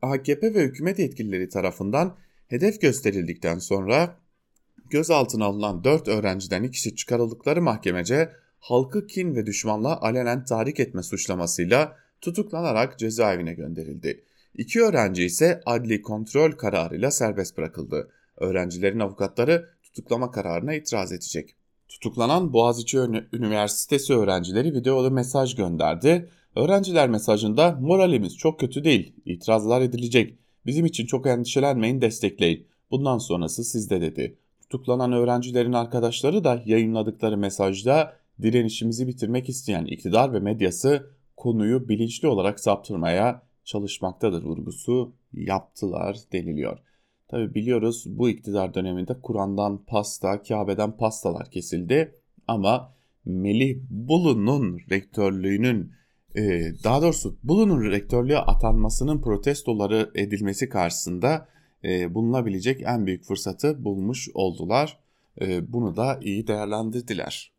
AKP 0.03 0.53
ve 0.53 0.63
hükümet 0.63 0.99
yetkilileri 0.99 1.49
tarafından 1.49 2.17
hedef 2.47 2.81
gösterildikten 2.81 3.59
sonra 3.59 4.17
gözaltına 4.89 5.45
alınan 5.45 5.83
4 5.83 6.07
öğrenciden 6.07 6.63
ikisi 6.63 6.95
çıkarıldıkları 6.95 7.61
mahkemece 7.61 8.29
halkı 8.59 9.07
kin 9.07 9.35
ve 9.35 9.45
düşmanlığa 9.45 10.01
alenen 10.01 10.45
tahrik 10.45 10.79
etme 10.79 11.03
suçlamasıyla 11.03 11.97
tutuklanarak 12.21 12.99
cezaevine 12.99 13.53
gönderildi. 13.53 14.23
İki 14.57 14.81
öğrenci 14.81 15.23
ise 15.23 15.61
adli 15.65 16.01
kontrol 16.01 16.51
kararıyla 16.51 17.11
serbest 17.11 17.57
bırakıldı. 17.57 18.09
Öğrencilerin 18.37 18.99
avukatları 18.99 19.69
tutuklama 19.83 20.31
kararına 20.31 20.73
itiraz 20.73 21.11
edecek. 21.11 21.55
Tutuklanan 21.87 22.53
Boğaziçi 22.53 22.97
Üniversitesi 23.33 24.13
öğrencileri 24.13 24.73
videolu 24.73 25.11
mesaj 25.11 25.55
gönderdi. 25.55 26.29
Öğrenciler 26.55 27.09
mesajında 27.09 27.77
moralimiz 27.81 28.37
çok 28.37 28.59
kötü 28.59 28.83
değil, 28.83 29.13
itirazlar 29.25 29.81
edilecek. 29.81 30.37
Bizim 30.65 30.85
için 30.85 31.05
çok 31.05 31.27
endişelenmeyin, 31.27 32.01
destekleyin. 32.01 32.67
Bundan 32.91 33.17
sonrası 33.17 33.63
sizde 33.63 34.01
dedi. 34.01 34.37
Tutuklanan 34.61 35.11
öğrencilerin 35.11 35.73
arkadaşları 35.73 36.43
da 36.43 36.63
yayınladıkları 36.65 37.37
mesajda 37.37 38.13
direnişimizi 38.41 39.07
bitirmek 39.07 39.49
isteyen 39.49 39.85
iktidar 39.85 40.33
ve 40.33 40.39
medyası 40.39 41.09
konuyu 41.37 41.89
bilinçli 41.89 42.27
olarak 42.27 42.59
saptırmaya 42.59 43.41
çalışmaktadır 43.63 44.43
vurgusu 44.43 45.13
yaptılar 45.33 46.17
deniliyor. 46.33 46.79
Tabi 47.27 47.55
biliyoruz 47.55 48.03
bu 48.07 48.29
iktidar 48.29 48.73
döneminde 48.73 49.21
Kur'an'dan 49.21 49.85
pasta, 49.85 50.41
Kabe'den 50.41 50.97
pastalar 50.97 51.51
kesildi 51.51 52.15
ama 52.47 52.93
Melih 53.25 53.77
Bulu'nun 53.89 54.79
rektörlüğünün 54.91 55.91
daha 56.83 57.01
doğrusu 57.01 57.37
Bulu'nun 57.43 57.91
rektörlüğe 57.91 58.37
atanmasının 58.37 59.21
protestoları 59.21 60.11
edilmesi 60.15 60.69
karşısında 60.69 61.47
e, 61.83 62.13
bulunabilecek 62.13 62.81
en 62.81 63.05
büyük 63.05 63.23
fırsatı 63.23 63.83
bulmuş 63.83 64.29
oldular. 64.33 64.99
E, 65.41 65.73
bunu 65.73 65.95
da 65.95 66.19
iyi 66.21 66.47
değerlendirdiler. 66.47 67.53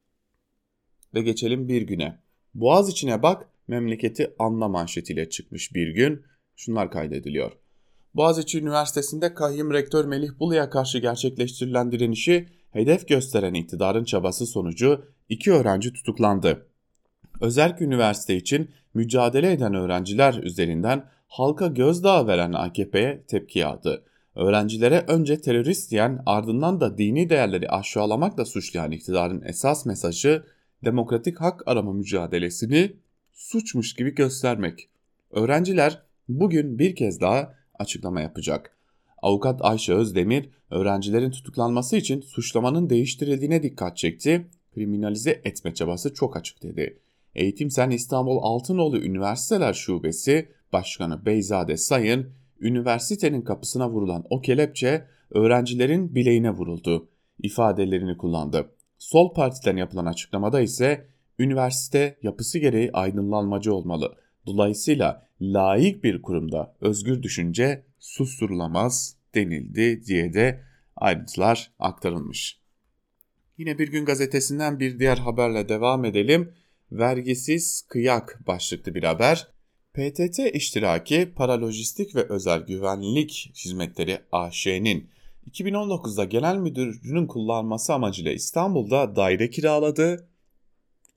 Ve 1.15 1.23
geçelim 1.23 1.69
bir 1.69 1.83
güne. 1.83 2.19
Boğaz 2.55 2.89
içine 2.89 3.23
bak 3.23 3.49
memleketi 3.69 4.35
anla 4.39 4.69
manşetiyle 4.69 5.31
çıkmış 5.31 5.75
bir 5.75 5.89
gün 5.89 6.23
şunlar 6.57 6.91
kaydediliyor. 6.91 7.53
Boğaziçi 8.15 8.61
Üniversitesi'nde 8.61 9.35
kayyum 9.35 9.73
rektör 9.73 10.05
Melih 10.05 10.31
Bulu'ya 10.39 10.71
karşı 10.71 10.99
gerçekleştirilen 10.99 11.93
direnişi 11.93 12.49
hedef 12.71 13.09
gösteren 13.09 13.55
iktidarın 13.55 14.05
çabası 14.05 14.47
sonucu 14.47 15.05
iki 15.29 15.53
öğrenci 15.53 15.93
tutuklandı. 15.93 16.67
Özerk 17.41 17.83
Üniversite 17.83 18.37
için 18.37 18.71
mücadele 18.95 19.53
eden 19.53 19.75
öğrenciler 19.75 20.35
üzerinden 20.35 21.05
halka 21.29 21.67
gözdağı 21.67 22.27
veren 22.27 22.53
AKP'ye 22.53 23.25
tepki 23.29 23.59
yağdı. 23.59 24.05
Öğrencilere 24.35 25.05
önce 25.09 25.41
terörist 25.41 25.91
diyen 25.91 26.23
ardından 26.27 26.81
da 26.81 26.99
dini 26.99 27.31
değerleri 27.31 27.69
aşağılamakla 27.69 28.45
suçlayan 28.45 28.91
iktidarın 28.91 29.43
esas 29.47 29.87
mesajı 29.87 30.45
demokratik 30.85 31.41
hak 31.41 31.69
arama 31.69 31.93
mücadelesini 31.93 32.97
suçmuş 33.33 33.95
gibi 33.95 34.15
göstermek. 34.15 34.89
Öğrenciler 35.31 36.03
bugün 36.29 36.79
bir 36.79 36.97
kez 36.97 37.21
daha 37.21 37.55
açıklama 37.79 38.21
yapacak. 38.21 38.77
Avukat 39.23 39.65
Ayşe 39.65 39.95
Özdemir 39.95 40.49
öğrencilerin 40.71 41.31
tutuklanması 41.31 41.97
için 41.97 42.21
suçlamanın 42.21 42.91
değiştirildiğine 42.91 43.63
dikkat 43.63 43.97
çekti. 43.97 44.47
Kriminalize 44.75 45.41
etme 45.45 45.75
çabası 45.75 46.15
çok 46.15 46.37
açık 46.37 46.63
dedi. 46.63 46.99
Eğitim 47.35 47.71
Sen 47.71 47.91
İstanbul 47.91 48.39
Altınoğlu 48.43 48.99
Üniversiteler 48.99 49.75
Şubesi 49.75 50.49
Başkanı 50.73 51.27
Beyzade 51.27 51.77
Sayın, 51.77 52.31
üniversitenin 52.61 53.43
kapısına 53.43 53.91
vurulan 53.91 54.25
o 54.31 54.41
kelepçe 54.41 55.07
öğrencilerin 55.31 56.15
bileğine 56.15 56.51
vuruldu 56.51 57.09
ifadelerini 57.43 58.17
kullandı. 58.17 58.71
Sol 58.99 59.35
partiden 59.35 59.77
yapılan 59.77 60.07
açıklamada 60.07 60.61
ise 60.61 61.07
üniversite 61.39 62.19
yapısı 62.23 62.59
gereği 62.59 62.91
aydınlanmacı 62.93 63.75
olmalı. 63.75 64.15
Dolayısıyla 64.47 65.27
layık 65.41 66.05
bir 66.05 66.23
kurumda 66.23 66.75
özgür 66.81 67.23
düşünce 67.23 67.85
susturulamaz 67.99 69.17
denildi 69.35 70.07
diye 70.07 70.35
de 70.35 70.61
ayrıntılar 70.97 71.73
aktarılmış. 71.79 72.59
Yine 73.59 73.79
bir 73.79 73.89
gün 73.89 74.05
gazetesinden 74.05 74.81
bir 74.81 74.99
diğer 74.99 75.17
haberle 75.17 75.69
devam 75.69 76.05
edelim. 76.05 76.53
Vergisiz 76.93 77.83
kıyak 77.89 78.41
başlıklı 78.47 78.95
bir 78.95 79.03
haber. 79.03 79.49
PTT 79.95 80.39
iştiraki 80.39 81.33
Paralojistik 81.37 82.15
ve 82.15 82.23
Özel 82.29 82.61
Güvenlik 82.61 83.53
Hizmetleri 83.55 84.19
AŞ'nin 84.33 85.11
2019'da 85.51 86.25
genel 86.25 86.57
müdürünün 86.57 87.27
kullanması 87.27 87.95
amacıyla 87.95 88.33
İstanbul'da 88.33 89.17
daire 89.17 89.51
kiraladı. 89.51 90.29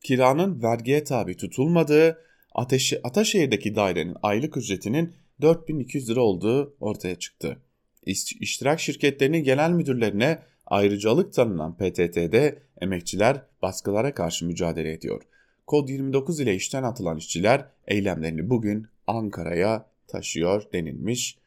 Kiranın 0.03 0.63
vergiye 0.63 1.03
tabi 1.03 1.37
tutulmadığı, 1.37 2.17
Ateşi, 2.55 2.99
Ataşehir'deki 3.03 3.75
dairenin 3.75 4.15
aylık 4.23 4.57
ücretinin 4.57 5.13
4200 5.41 6.09
lira 6.09 6.21
olduğu 6.21 6.75
ortaya 6.79 7.15
çıktı. 7.15 7.61
İş, 8.05 8.33
iştirak 8.33 8.79
şirketlerinin 8.79 9.43
genel 9.43 9.71
müdürlerine 9.71 10.39
ayrıcalık 10.65 11.33
tanınan 11.33 11.77
PTT'de 11.77 12.63
emekçiler 12.81 13.41
baskılara 13.61 14.13
karşı 14.13 14.45
mücadele 14.45 14.91
ediyor. 14.91 15.21
Kod 15.67 15.89
29 15.89 16.39
ile 16.39 16.55
işten 16.55 16.83
atılan 16.83 17.17
işçiler 17.17 17.65
eylemlerini 17.87 18.49
bugün 18.49 18.87
Ankara'ya 19.07 19.85
taşıyor 20.07 20.63
denilmiş. 20.73 21.37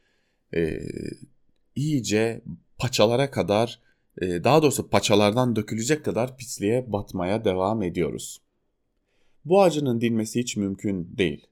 Ee, 0.55 0.81
iyice 1.77 2.43
paçalara 2.79 3.31
kadar 3.31 3.81
e, 4.23 4.45
daha 4.45 4.62
doğrusu 4.62 4.91
paçalardan 4.91 5.57
dökülecek 5.57 6.05
kadar 6.05 6.37
pisliğe 6.37 6.93
batmaya 6.93 7.45
devam 7.45 7.83
ediyoruz. 7.83 8.41
Bu 9.45 9.62
acının 9.62 10.00
dinmesi 10.00 10.41
hiç 10.41 10.57
mümkün 10.57 11.17
değil. 11.19 11.47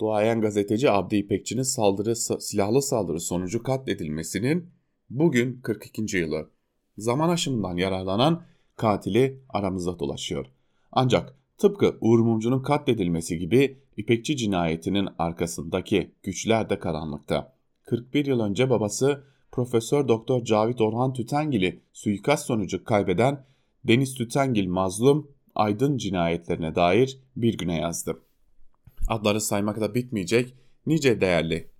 Duayen 0.00 0.40
gazeteci 0.40 0.90
Abdi 0.90 1.16
İpekçi'nin 1.16 1.62
saldırı, 1.62 2.16
silahlı 2.16 2.82
saldırı 2.82 3.20
sonucu 3.20 3.62
katledilmesinin 3.62 4.70
bugün 5.10 5.60
42. 5.60 6.16
yılı. 6.16 6.50
Zaman 6.96 7.28
aşımından 7.28 7.76
yararlanan 7.76 8.42
katili 8.76 9.40
aramızda 9.48 9.98
dolaşıyor. 9.98 10.46
Ancak 10.92 11.37
tıpkı 11.58 11.98
Uğur 12.00 12.18
Mumcu'nun 12.18 12.62
katledilmesi 12.62 13.38
gibi 13.38 13.78
İpekçi 13.96 14.36
cinayetinin 14.36 15.08
arkasındaki 15.18 16.14
güçler 16.22 16.70
de 16.70 16.78
karanlıkta. 16.78 17.54
41 17.82 18.26
yıl 18.26 18.40
önce 18.40 18.70
babası 18.70 19.24
Profesör 19.52 20.08
Doktor 20.08 20.44
Cavit 20.44 20.80
Orhan 20.80 21.12
Tütengil'i 21.12 21.82
suikast 21.92 22.46
sonucu 22.46 22.84
kaybeden 22.84 23.46
Deniz 23.84 24.14
Tütengil 24.14 24.68
mazlum 24.68 25.30
Aydın 25.54 25.96
cinayetlerine 25.96 26.74
dair 26.74 27.18
bir 27.36 27.58
güne 27.58 27.80
yazdı. 27.80 28.22
Adları 29.08 29.40
saymakla 29.40 29.94
bitmeyecek 29.94 30.54
nice 30.86 31.20
değerli 31.20 31.70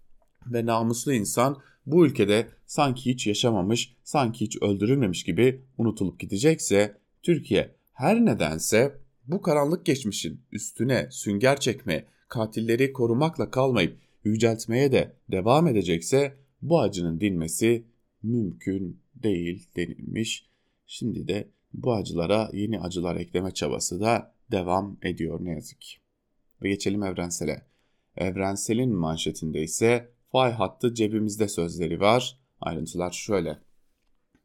ve 0.46 0.66
namuslu 0.66 1.12
insan 1.12 1.58
bu 1.86 2.06
ülkede 2.06 2.48
sanki 2.66 3.10
hiç 3.10 3.26
yaşamamış, 3.26 3.96
sanki 4.04 4.44
hiç 4.44 4.62
öldürülmemiş 4.62 5.24
gibi 5.24 5.64
unutulup 5.78 6.20
gidecekse 6.20 6.98
Türkiye 7.22 7.74
her 7.92 8.24
nedense 8.24 8.98
bu 9.28 9.42
karanlık 9.42 9.86
geçmişin 9.86 10.40
üstüne 10.52 11.08
sünger 11.10 11.60
çekme, 11.60 12.06
katilleri 12.28 12.92
korumakla 12.92 13.50
kalmayıp 13.50 13.98
yüceltmeye 14.24 14.92
de 14.92 15.16
devam 15.30 15.66
edecekse 15.66 16.36
bu 16.62 16.80
acının 16.80 17.20
dinmesi 17.20 17.84
mümkün 18.22 19.02
değil 19.14 19.68
denilmiş. 19.76 20.48
Şimdi 20.86 21.28
de 21.28 21.48
bu 21.72 21.92
acılara 21.94 22.50
yeni 22.52 22.80
acılar 22.80 23.16
ekleme 23.16 23.50
çabası 23.50 24.00
da 24.00 24.34
devam 24.50 24.98
ediyor 25.02 25.44
ne 25.44 25.50
yazık. 25.50 25.78
Ve 26.62 26.68
geçelim 26.68 27.02
evrensele. 27.02 27.66
Evrensel'in 28.16 28.94
manşetinde 28.94 29.62
ise 29.62 30.12
fay 30.32 30.52
hattı 30.52 30.94
cebimizde 30.94 31.48
sözleri 31.48 32.00
var. 32.00 32.38
Ayrıntılar 32.60 33.10
şöyle. 33.10 33.58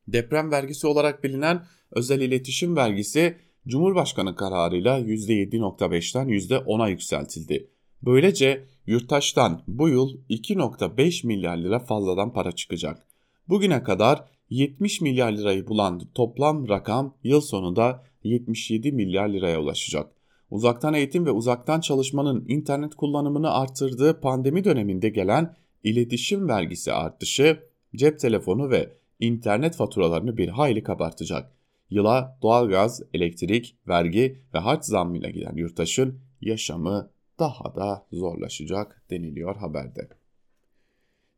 Deprem 0.08 0.52
vergisi 0.52 0.88
olarak 0.88 1.24
bilinen 1.24 1.66
özel 1.92 2.22
iletişim 2.22 2.76
vergisi 2.76 3.38
Cumhurbaşkanı 3.68 4.36
kararıyla 4.36 5.00
%7.5'ten 5.00 6.28
%10'a 6.28 6.88
yükseltildi. 6.88 7.70
Böylece 8.02 8.66
yurttaştan 8.86 9.64
bu 9.68 9.90
yıl 9.90 10.18
2.5 10.30 11.28
milyar 11.28 11.58
lira 11.58 11.80
fazladan 11.80 12.34
para 12.34 12.52
çıkacak. 12.52 13.08
Bugüne 13.50 13.84
kadar 13.84 14.26
70 14.50 15.02
milyar 15.02 15.32
lirayı 15.32 15.68
bulan 15.68 16.02
toplam 16.16 16.70
rakam 16.70 17.14
yıl 17.24 17.42
sonunda 17.42 18.04
77 18.24 18.92
milyar 18.92 19.30
liraya 19.30 19.62
ulaşacak. 19.62 20.12
Uzaktan 20.50 20.94
eğitim 20.94 21.26
ve 21.26 21.32
uzaktan 21.32 21.80
çalışmanın 21.80 22.46
internet 22.48 22.96
kullanımını 22.96 23.52
artırdığı 23.52 24.20
pandemi 24.22 24.64
döneminde 24.64 25.10
gelen 25.10 25.56
iletişim 25.84 26.48
vergisi 26.48 26.94
artışı 26.94 27.60
cep 27.96 28.20
telefonu 28.20 28.70
ve 28.70 28.98
internet 29.20 29.76
faturalarını 29.76 30.38
bir 30.38 30.48
hayli 30.48 30.84
kabartacak. 30.84 31.52
Yıla 31.94 32.38
doğalgaz, 32.42 33.02
elektrik, 33.14 33.76
vergi 33.88 34.40
ve 34.54 34.60
harç 34.60 34.84
zammıyla 34.84 35.30
giden 35.30 35.56
yurttaşın 35.56 36.20
yaşamı 36.42 37.12
daha 37.40 37.76
da 37.76 38.06
zorlaşacak 38.12 39.04
deniliyor 39.10 39.56
haberde. 39.56 40.08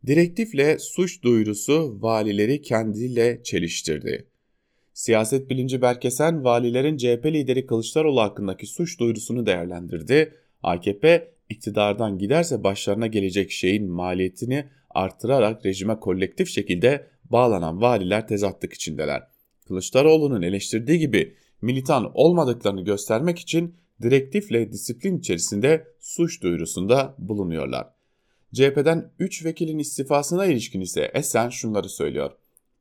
Direktifle 0.08 0.80
suç 0.80 1.24
duyurusu 1.24 1.98
valileri 2.02 2.62
kendiyle 2.62 3.44
çeliştirdi. 3.44 4.28
Siyaset 4.94 5.50
bilinci 5.50 5.82
Berkesen 5.82 6.44
valilerin 6.44 6.98
CHP 6.98 7.26
lideri 7.26 7.66
Kılıçdaroğlu 7.66 8.22
hakkındaki 8.22 8.66
suç 8.66 9.00
duyurusunu 9.00 9.46
değerlendirdi. 9.46 10.34
AKP 10.64 11.32
iktidardan 11.50 12.18
giderse 12.18 12.64
başlarına 12.64 13.08
gelecek 13.08 13.52
şeyin 13.52 13.92
maliyetini 13.92 14.66
artırarak 14.90 15.66
rejime 15.66 16.00
kolektif 16.00 16.50
şekilde 16.50 17.08
bağlanan 17.32 17.82
valiler 17.82 18.28
tezatlık 18.28 18.74
içindeler. 18.74 19.35
Kılıçdaroğlu'nun 19.68 20.42
eleştirdiği 20.42 21.00
gibi 21.00 21.36
militan 21.62 22.12
olmadıklarını 22.14 22.82
göstermek 22.82 23.40
için 23.40 23.76
direktifle 24.02 24.72
disiplin 24.72 25.18
içerisinde 25.18 25.88
suç 26.00 26.44
duyurusunda 26.44 27.16
bulunuyorlar. 27.20 27.88
CHP'den 28.54 29.12
3 29.20 29.46
vekilin 29.46 29.80
istifasına 29.80 30.46
ilişkin 30.46 30.82
ise 30.82 31.12
Esen 31.14 31.50
şunları 31.50 31.90
söylüyor. 31.90 32.32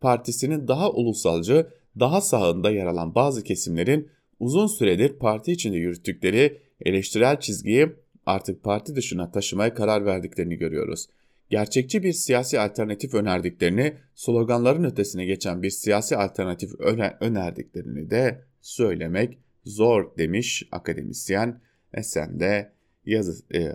Partisinin 0.01 0.69
daha 0.69 0.91
ulusalcı, 0.91 1.67
daha 2.01 2.21
sağında 2.21 2.71
yer 2.71 2.87
alan 2.87 3.15
bazı 3.15 3.45
kesimlerin 3.45 4.09
uzun 4.41 4.67
süredir 4.67 5.19
parti 5.19 5.53
içinde 5.53 5.77
yürüttükleri 5.77 6.61
eleştirel 6.81 7.41
çizgiyi 7.41 7.93
artık 8.27 8.63
parti 8.63 8.97
dışına 8.97 9.31
taşımaya 9.31 9.75
karar 9.75 10.05
verdiklerini 10.05 10.57
görüyoruz. 10.57 11.07
Gerçekçi 11.51 12.03
bir 12.03 12.13
siyasi 12.13 12.61
alternatif 12.61 13.15
önerdiklerini, 13.15 13.95
sloganların 14.15 14.85
ötesine 14.85 15.25
geçen 15.25 15.63
bir 15.63 15.71
siyasi 15.71 16.17
alternatif 16.17 16.81
önerdiklerini 17.21 18.11
de 18.11 18.45
söylemek 18.61 19.39
zor 19.65 20.19
demiş 20.19 20.69
akademisyen 20.73 21.61
Esen 21.95 22.41
de 22.41 22.73
yazı 23.07 23.45
e, 23.55 23.69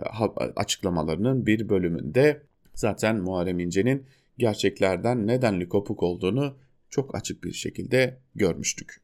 açıklamalarının 0.56 1.46
bir 1.46 1.68
bölümünde 1.68 2.42
zaten 2.74 3.16
Muharrem 3.16 3.58
İnce'nin 3.58 4.06
gerçeklerden 4.38 5.26
nedenli 5.26 5.68
kopuk 5.68 6.02
olduğunu 6.02 6.56
çok 6.90 7.14
açık 7.14 7.44
bir 7.44 7.52
şekilde 7.52 8.18
görmüştük. 8.34 9.00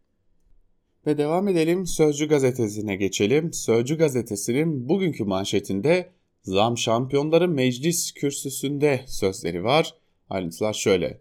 Ve 1.07 1.19
devam 1.19 1.49
edelim 1.49 1.87
Sözcü 1.87 2.29
gazetesine 2.29 2.97
geçelim. 2.97 3.53
Sözcü 3.53 3.99
gazetesinin 3.99 4.89
bugünkü 4.89 5.25
manşetinde 5.25 6.11
zam 6.47 6.79
şampiyonları 6.79 7.49
meclis 7.49 8.13
kürsüsünde 8.13 9.05
sözleri 9.07 9.65
var. 9.65 9.95
Ayrıntılar 10.31 10.73
şöyle. 10.73 11.21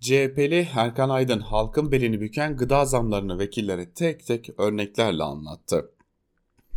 CHP'li 0.00 0.68
Erkan 0.74 1.08
Aydın 1.08 1.40
halkın 1.40 1.92
belini 1.92 2.20
büken 2.20 2.56
gıda 2.56 2.84
zamlarını 2.84 3.38
vekillere 3.38 3.90
tek 3.90 4.26
tek 4.26 4.50
örneklerle 4.58 5.22
anlattı. 5.22 5.90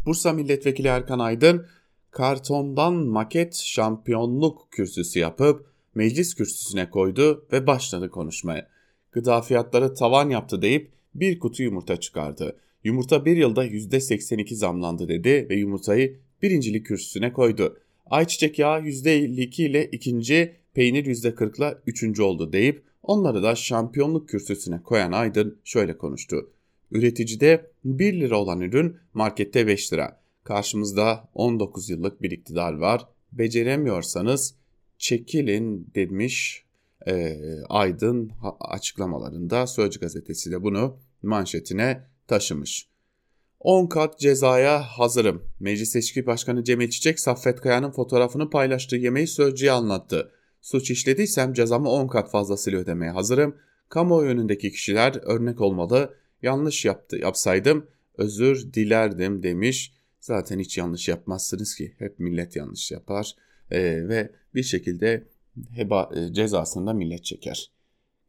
Bursa 0.05 0.33
Milletvekili 0.33 0.87
Erkan 0.87 1.19
Aydın 1.19 1.65
kartondan 2.11 2.93
maket 2.93 3.55
şampiyonluk 3.55 4.67
kürsüsü 4.71 5.19
yapıp 5.19 5.65
meclis 5.95 6.35
kürsüsüne 6.35 6.89
koydu 6.89 7.47
ve 7.51 7.67
başladı 7.67 8.09
konuşmaya. 8.09 8.67
Gıda 9.11 9.41
fiyatları 9.41 9.93
tavan 9.93 10.29
yaptı 10.29 10.61
deyip 10.61 10.91
bir 11.15 11.39
kutu 11.39 11.63
yumurta 11.63 11.99
çıkardı. 11.99 12.59
Yumurta 12.83 13.25
bir 13.25 13.37
yılda 13.37 13.65
%82 13.65 14.55
zamlandı 14.55 15.07
dedi 15.07 15.47
ve 15.49 15.55
yumurtayı 15.55 16.19
birincilik 16.41 16.85
kürsüsüne 16.85 17.33
koydu. 17.33 17.79
Ayçiçek 18.05 18.59
yağı 18.59 18.81
%52 18.81 19.61
ile 19.61 19.85
ikinci, 19.85 20.55
peynir 20.73 21.05
%40 21.05 21.57
ile 21.57 21.77
üçüncü 21.87 22.21
oldu 22.21 22.53
deyip 22.53 22.83
onları 23.03 23.43
da 23.43 23.55
şampiyonluk 23.55 24.29
kürsüsüne 24.29 24.83
koyan 24.83 25.11
Aydın 25.11 25.59
şöyle 25.63 25.97
konuştu. 25.97 26.51
Üreticide 26.91 27.71
1 27.85 28.19
lira 28.19 28.37
olan 28.39 28.61
ürün 28.61 28.97
markette 29.13 29.67
5 29.67 29.93
lira. 29.93 30.21
Karşımızda 30.43 31.29
19 31.33 31.89
yıllık 31.89 32.21
bir 32.21 32.31
iktidar 32.31 32.73
var. 32.73 33.07
Beceremiyorsanız 33.31 34.55
çekilin 34.97 35.91
demiş 35.95 36.65
e, 37.07 37.37
Aydın 37.69 38.31
açıklamalarında 38.59 39.67
Sözcü 39.67 39.99
gazetesi 39.99 40.51
de 40.51 40.63
bunu 40.63 40.97
manşetine 41.21 42.07
taşımış. 42.27 42.88
10 43.59 43.87
kat 43.87 44.19
cezaya 44.19 44.81
hazırım. 44.81 45.43
Meclis 45.59 45.91
Seçki 45.91 46.25
Başkanı 46.25 46.63
Cemil 46.63 46.89
Çiçek, 46.89 47.19
Saffet 47.19 47.61
Kaya'nın 47.61 47.91
fotoğrafını 47.91 48.49
paylaştığı 48.49 48.95
yemeği 48.95 49.27
Sözcü'ye 49.27 49.71
anlattı. 49.71 50.31
Suç 50.61 50.91
işlediysem 50.91 51.53
cezamı 51.53 51.89
10 51.89 52.07
kat 52.07 52.31
fazlasıyla 52.31 52.79
ödemeye 52.79 53.11
hazırım. 53.11 53.55
Kamuoyu 53.89 54.29
önündeki 54.29 54.71
kişiler 54.71 55.19
örnek 55.23 55.61
olmalı. 55.61 56.13
Yanlış 56.41 56.85
yaptı, 56.85 57.17
yapsaydım 57.17 57.87
özür 58.17 58.73
dilerdim 58.73 59.43
demiş. 59.43 59.93
Zaten 60.19 60.59
hiç 60.59 60.77
yanlış 60.77 61.07
yapmazsınız 61.07 61.75
ki. 61.75 61.95
Hep 61.97 62.19
millet 62.19 62.55
yanlış 62.55 62.91
yapar. 62.91 63.35
Ee, 63.71 64.07
ve 64.07 64.31
bir 64.55 64.63
şekilde 64.63 65.27
heba, 65.71 66.09
e, 66.15 66.33
cezasını 66.33 66.93
millet 66.93 67.25
çeker. 67.25 67.71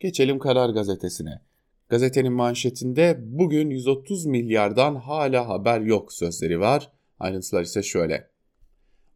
Geçelim 0.01 0.39
Karar 0.39 0.71
Gazetesi'ne. 0.71 1.41
Gazetenin 1.91 2.33
manşetinde 2.33 3.19
bugün 3.21 3.71
130 3.71 4.27
milyardan 4.27 4.95
hala 4.95 5.49
haber 5.49 5.81
yok 5.81 6.13
sözleri 6.13 6.61
var. 6.61 6.93
Ayrıntılar 7.19 7.63
ise 7.63 7.83
şöyle. 7.83 8.29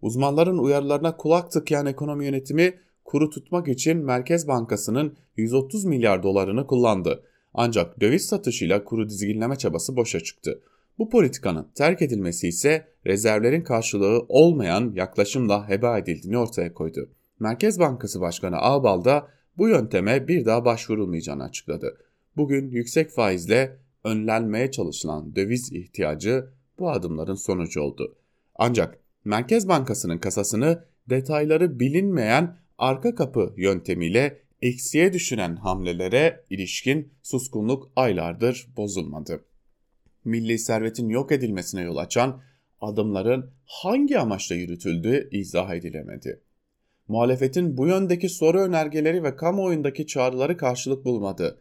Uzmanların 0.03 0.59
uyarılarına 0.59 1.17
kulak 1.17 1.51
tıkayan 1.51 1.87
ekonomi 1.87 2.25
yönetimi 2.25 2.75
kuru 3.05 3.31
tutmak 3.31 3.69
için 3.69 3.97
Merkez 3.97 4.49
Bankası'nın 4.49 5.17
130 5.37 5.85
milyar 5.85 6.23
dolarını 6.23 6.67
kullandı. 6.67 7.25
Ancak 7.55 8.01
döviz 8.01 8.27
satışıyla 8.27 8.85
kuru 8.85 9.09
dizginleme 9.09 9.57
çabası 9.57 9.97
boşa 9.97 10.21
çıktı. 10.21 10.63
Bu 10.99 11.11
politikanın 11.11 11.69
terk 11.75 12.03
edilmesi 12.03 12.49
ise 12.49 12.89
rezervlerin 13.07 13.63
karşılığı 13.63 14.27
olmayan 14.29 14.93
yaklaşımla 14.95 15.69
heba 15.69 15.99
edildiğini 15.99 16.39
ortaya 16.39 16.75
koydu. 16.75 17.11
Merkez 17.41 17.81
Bankası 17.81 18.21
Başkanı 18.21 18.57
Ağbal 18.57 19.05
da 19.05 19.29
bu 19.59 19.69
yönteme 19.69 20.29
bir 20.29 20.45
daha 20.45 20.65
başvurulmayacağını 20.65 21.45
açıkladı. 21.45 21.97
Bugün 22.37 22.70
yüksek 22.70 23.11
faizle 23.11 23.77
önlenmeye 24.05 24.70
çalışılan 24.70 25.37
döviz 25.37 25.73
ihtiyacı 25.73 26.49
bu 26.79 26.90
adımların 26.90 27.35
sonucu 27.35 27.81
oldu. 27.81 28.16
Ancak 28.55 28.99
Merkez 29.25 29.68
Bankası'nın 29.68 30.18
kasasını 30.18 30.85
detayları 31.11 31.81
bilinmeyen 31.81 32.57
arka 32.79 33.14
kapı 33.14 33.55
yöntemiyle 33.57 34.42
eksiye 34.62 35.12
düşüren 35.12 35.57
hamlelere 35.57 36.44
ilişkin 36.51 37.12
suskunluk 37.23 37.92
aylardır 37.97 38.68
bozulmadı. 38.77 39.44
Milli 40.25 40.59
servetin 40.59 41.09
yok 41.09 41.33
edilmesine 41.33 41.83
yol 41.83 41.97
açan 41.97 42.42
adımların 42.81 43.51
hangi 43.64 44.18
amaçla 44.18 44.55
yürütüldüğü 44.55 45.29
izah 45.33 45.75
edilemedi. 45.75 46.40
Muhalefetin 47.09 47.77
bu 47.77 47.87
yöndeki 47.87 48.29
soru 48.29 48.61
önergeleri 48.61 49.23
ve 49.23 49.37
kamuoyundaki 49.37 50.07
çağrıları 50.07 50.57
karşılık 50.57 51.05
bulmadı. 51.05 51.61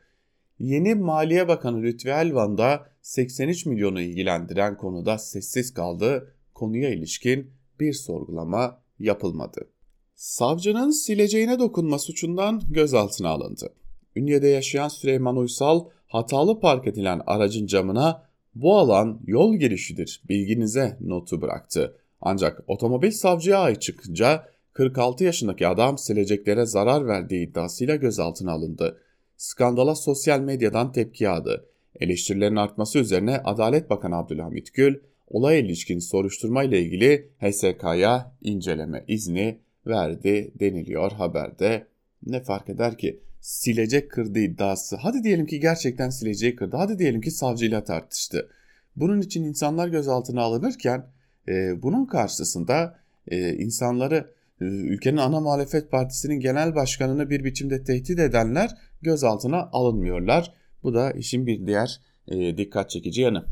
Yeni 0.60 0.96
Maliye 0.96 1.48
Bakanı 1.48 1.82
Lütfi 1.82 2.10
Elvan 2.10 2.58
da 2.58 2.88
83 3.02 3.66
milyonu 3.66 4.02
ilgilendiren 4.02 4.78
konuda 4.78 5.18
sessiz 5.18 5.74
kaldı. 5.74 6.36
Konuya 6.54 6.90
ilişkin 6.90 7.52
bir 7.80 7.94
sorgulama 7.94 8.82
yapılmadı. 9.00 9.70
Savcının 10.16 10.90
sileceğine 10.90 11.60
dokunma 11.60 12.00
suçundan 12.00 12.62
gözaltına 12.70 13.30
alındı. 13.30 13.74
Ünye'de 14.16 14.48
yaşayan 14.48 14.88
Süleyman 14.88 15.38
Uysal 15.38 15.86
hatalı 16.08 16.60
park 16.60 16.88
edilen 16.88 17.22
aracın 17.28 17.66
camına 17.66 18.24
bu 18.56 18.78
alan 18.78 19.20
yol 19.28 19.56
girişidir 19.56 20.22
bilginize 20.30 20.98
notu 21.02 21.42
bıraktı. 21.42 21.98
Ancak 22.22 22.64
otomobil 22.68 23.12
savcıya 23.12 23.60
ait 23.60 23.82
çıkınca 23.82 24.48
46 24.74 25.24
yaşındaki 25.24 25.68
adam 25.68 25.98
sileceklere 25.98 26.66
zarar 26.66 27.08
verdiği 27.08 27.48
iddiasıyla 27.50 27.96
gözaltına 27.96 28.52
alındı. 28.52 29.03
Skandala 29.44 29.96
sosyal 29.96 30.40
medyadan 30.40 30.92
tepki 30.92 31.24
yağdı. 31.24 31.66
Eleştirilerin 32.00 32.56
artması 32.56 33.00
üzerine 33.00 33.38
Adalet 33.38 33.90
Bakanı 33.90 34.16
Abdülhamit 34.16 34.74
Gül, 34.74 34.96
olay 35.28 35.60
ilişkin 35.60 36.00
soruşturma 36.00 36.64
ile 36.64 36.82
ilgili 36.82 37.30
HSK'ya 37.40 38.36
inceleme 38.42 39.04
izni 39.08 39.60
verdi 39.88 40.52
deniliyor 40.60 41.12
haberde. 41.12 41.88
Ne 42.26 42.42
fark 42.44 42.70
eder 42.70 42.98
ki 42.98 43.20
silecek 43.42 44.12
kırdı 44.12 44.40
iddiası. 44.40 44.96
Hadi 44.96 45.24
diyelim 45.24 45.46
ki 45.46 45.60
gerçekten 45.60 46.10
sileceği 46.10 46.56
kırdı. 46.56 46.78
Hadi 46.78 47.00
diyelim 47.00 47.22
ki 47.22 47.32
savcıyla 47.32 47.84
tartıştı. 47.84 48.50
Bunun 48.96 49.22
için 49.22 49.44
insanlar 49.44 49.88
gözaltına 49.88 50.42
alınırken 50.42 51.06
e, 51.48 51.82
bunun 51.82 52.06
karşısında 52.06 53.00
e, 53.28 53.54
insanları 53.54 54.34
ülkenin 54.60 55.18
ana 55.18 55.40
muhalefet 55.40 55.92
partisinin 55.92 56.40
genel 56.40 56.76
başkanını 56.76 57.30
bir 57.30 57.44
biçimde 57.44 57.84
tehdit 57.84 58.20
edenler 58.20 58.70
gözaltına 59.02 59.70
alınmıyorlar. 59.72 60.54
Bu 60.84 60.94
da 60.94 61.12
işin 61.12 61.48
bir 61.48 61.68
diğer 61.68 62.02
e, 62.28 62.58
dikkat 62.58 62.90
çekici 62.90 63.22
yanı. 63.22 63.46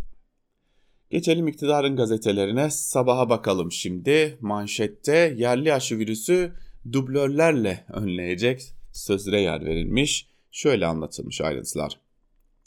Geçelim 1.09 1.47
iktidarın 1.47 1.95
gazetelerine. 1.95 2.69
Sabaha 2.69 3.29
bakalım 3.29 3.71
şimdi. 3.71 4.37
Manşette 4.41 5.33
yerli 5.37 5.73
aşı 5.73 5.97
virüsü 5.97 6.53
dublörlerle 6.91 7.85
önleyecek 7.93 8.61
sözlere 8.93 9.41
yer 9.41 9.65
verilmiş. 9.65 10.27
Şöyle 10.51 10.85
anlatılmış 10.85 11.41
ayrıntılar. 11.41 11.99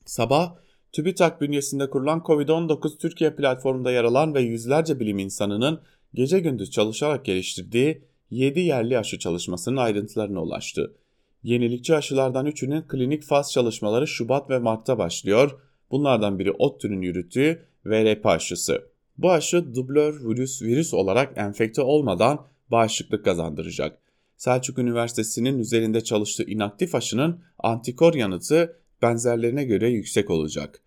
Sabah 0.05 0.55
TÜBİTAK 0.93 1.41
bünyesinde 1.41 1.91
kurulan 1.91 2.19
COVID-19 2.19 2.99
Türkiye 2.99 3.35
platformunda 3.35 3.93
yer 3.93 4.05
alan 4.05 4.35
ve 4.35 4.41
yüzlerce 4.41 5.01
bilim 5.01 5.19
insanının 5.19 5.81
gece 6.15 6.41
gündüz 6.41 6.71
çalışarak 6.71 7.25
geliştirdiği 7.25 8.05
7 8.31 8.61
yerli 8.61 8.99
aşı 8.99 9.19
çalışmasının 9.19 9.77
ayrıntılarına 9.77 10.43
ulaştı. 10.43 10.95
Yenilikçi 11.43 11.95
aşılardan 11.95 12.47
üçünün 12.47 12.83
klinik 12.83 13.23
faz 13.23 13.53
çalışmaları 13.53 14.07
Şubat 14.07 14.51
ve 14.51 14.59
Mart'ta 14.59 14.99
başlıyor. 14.99 15.61
Bunlardan 15.91 16.39
biri 16.39 16.53
ODTÜ'nün 16.53 17.03
yürüttüğü 17.03 17.67
VRP 17.87 18.27
aşısı. 18.27 18.83
Bu 19.19 19.31
aşı 19.31 19.75
dublör 19.75 20.29
virüs, 20.29 20.63
virüs 20.63 20.95
olarak 20.95 21.39
enfekte 21.39 21.83
olmadan 21.83 22.47
bağışıklık 22.71 23.25
kazandıracak. 23.25 23.99
Selçuk 24.37 24.79
Üniversitesi'nin 24.79 25.59
üzerinde 25.59 26.05
çalıştığı 26.05 26.45
inaktif 26.45 26.95
aşının 26.95 27.41
antikor 27.59 28.15
yanıtı 28.15 28.77
benzerlerine 29.03 29.65
göre 29.65 29.89
yüksek 29.89 30.31
olacak. 30.31 30.83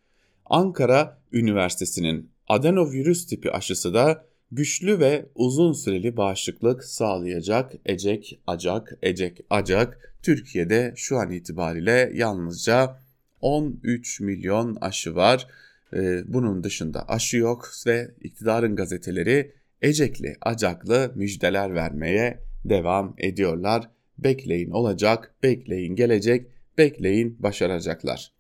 Ankara 0.46 1.22
Üniversitesi'nin 1.32 2.30
adenovirüs 2.48 3.28
tipi 3.28 3.52
aşısı 3.52 3.94
da 3.94 4.26
güçlü 4.52 5.00
ve 5.00 5.26
uzun 5.36 5.74
süreli 5.74 6.18
bağışıklık 6.18 6.84
sağlayacak 6.84 7.72
ecek 7.86 8.40
acak 8.48 8.98
ecek 9.02 9.40
acak 9.50 10.14
Türkiye'de 10.24 10.94
şu 10.96 11.18
an 11.18 11.32
itibariyle 11.32 12.12
yalnızca 12.14 13.00
13 13.42 14.20
milyon 14.20 14.78
aşı 14.82 15.16
var. 15.16 15.48
Ee, 15.94 16.22
bunun 16.28 16.64
dışında 16.64 17.08
aşı 17.10 17.38
yok 17.38 17.70
ve 17.88 18.12
iktidarın 18.22 18.76
gazeteleri 18.76 19.52
ecekli 19.82 20.36
acaklı 20.42 21.12
müjdeler 21.16 21.76
vermeye 21.76 22.40
devam 22.66 23.16
ediyorlar. 23.18 23.90
Bekleyin 24.18 24.72
olacak, 24.72 25.36
bekleyin 25.44 25.96
gelecek, 25.96 26.48
bekleyin 26.78 27.44
başaracaklar. 27.44 28.37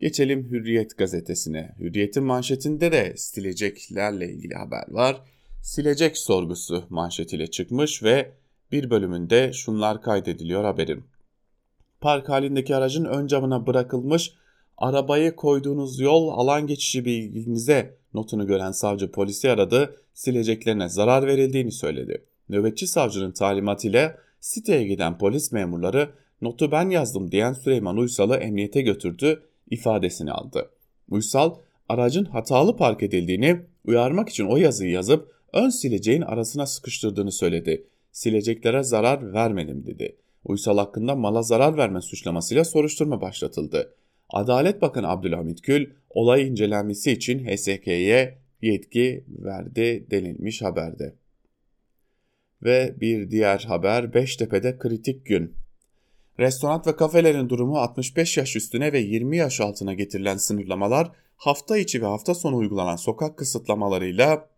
Geçelim 0.00 0.50
Hürriyet 0.50 0.98
gazetesine. 0.98 1.74
Hürriyet'in 1.78 2.24
manşetinde 2.24 2.92
de 2.92 3.12
sileceklerle 3.16 4.32
ilgili 4.32 4.54
haber 4.54 4.84
var. 4.88 5.22
Silecek 5.62 6.18
sorgusu 6.18 6.84
manşetiyle 6.90 7.46
çıkmış 7.46 8.02
ve 8.02 8.32
bir 8.72 8.90
bölümünde 8.90 9.52
şunlar 9.52 10.02
kaydediliyor 10.02 10.64
haberin. 10.64 11.04
Park 12.00 12.28
halindeki 12.28 12.76
aracın 12.76 13.04
ön 13.04 13.26
camına 13.26 13.66
bırakılmış 13.66 14.34
arabayı 14.78 15.36
koyduğunuz 15.36 16.00
yol 16.00 16.28
alan 16.28 16.66
geçişi 16.66 17.04
bilginize 17.04 17.96
notunu 18.14 18.46
gören 18.46 18.72
savcı 18.72 19.10
polisi 19.10 19.50
aradı, 19.50 19.96
sileceklerine 20.14 20.88
zarar 20.88 21.26
verildiğini 21.26 21.72
söyledi. 21.72 22.24
Nöbetçi 22.48 22.86
savcının 22.86 23.32
talimatıyla 23.32 24.18
siteye 24.40 24.84
giden 24.84 25.18
polis 25.18 25.52
memurları 25.52 26.10
notu 26.42 26.72
ben 26.72 26.90
yazdım 26.90 27.32
diyen 27.32 27.52
Süleyman 27.52 27.96
Uysal'ı 27.96 28.36
emniyete 28.36 28.82
götürdü, 28.82 29.42
ifadesini 29.70 30.32
aldı. 30.32 30.70
Uysal, 31.10 31.54
aracın 31.88 32.24
hatalı 32.24 32.76
park 32.76 33.02
edildiğini 33.02 33.60
uyarmak 33.84 34.28
için 34.28 34.46
o 34.46 34.56
yazıyı 34.56 34.90
yazıp 34.90 35.32
ön 35.52 35.68
sileceğin 35.68 36.22
arasına 36.22 36.66
sıkıştırdığını 36.66 37.32
söyledi. 37.32 37.86
Sileceklere 38.12 38.82
zarar 38.82 39.32
vermedim 39.32 39.86
dedi. 39.86 40.16
Uysal 40.44 40.78
hakkında 40.78 41.14
mala 41.14 41.42
zarar 41.42 41.76
verme 41.76 42.00
suçlamasıyla 42.00 42.64
soruşturma 42.64 43.20
başlatıldı. 43.20 43.94
Adalet 44.28 44.82
Bakanı 44.82 45.08
Abdülhamit 45.08 45.62
Gül 45.62 45.90
olay 46.10 46.48
incelenmesi 46.48 47.12
için 47.12 47.46
HSK'ye 47.46 48.38
yetki 48.62 49.24
verdi 49.28 50.06
denilmiş 50.10 50.62
haberde. 50.62 51.14
Ve 52.62 52.94
bir 53.00 53.30
diğer 53.30 53.58
haber 53.58 54.14
Beştepe'de 54.14 54.78
kritik 54.78 55.26
gün. 55.26 55.54
Restoran 56.38 56.82
ve 56.86 56.96
kafelerin 56.96 57.48
durumu 57.48 57.78
65 57.78 58.36
yaş 58.36 58.56
üstüne 58.56 58.92
ve 58.92 58.98
20 58.98 59.36
yaş 59.36 59.60
altına 59.60 59.94
getirilen 59.94 60.36
sınırlamalar 60.36 61.12
hafta 61.36 61.78
içi 61.78 62.02
ve 62.02 62.06
hafta 62.06 62.34
sonu 62.34 62.56
uygulanan 62.56 62.96
sokak 62.96 63.38
kısıtlamalarıyla 63.38 64.50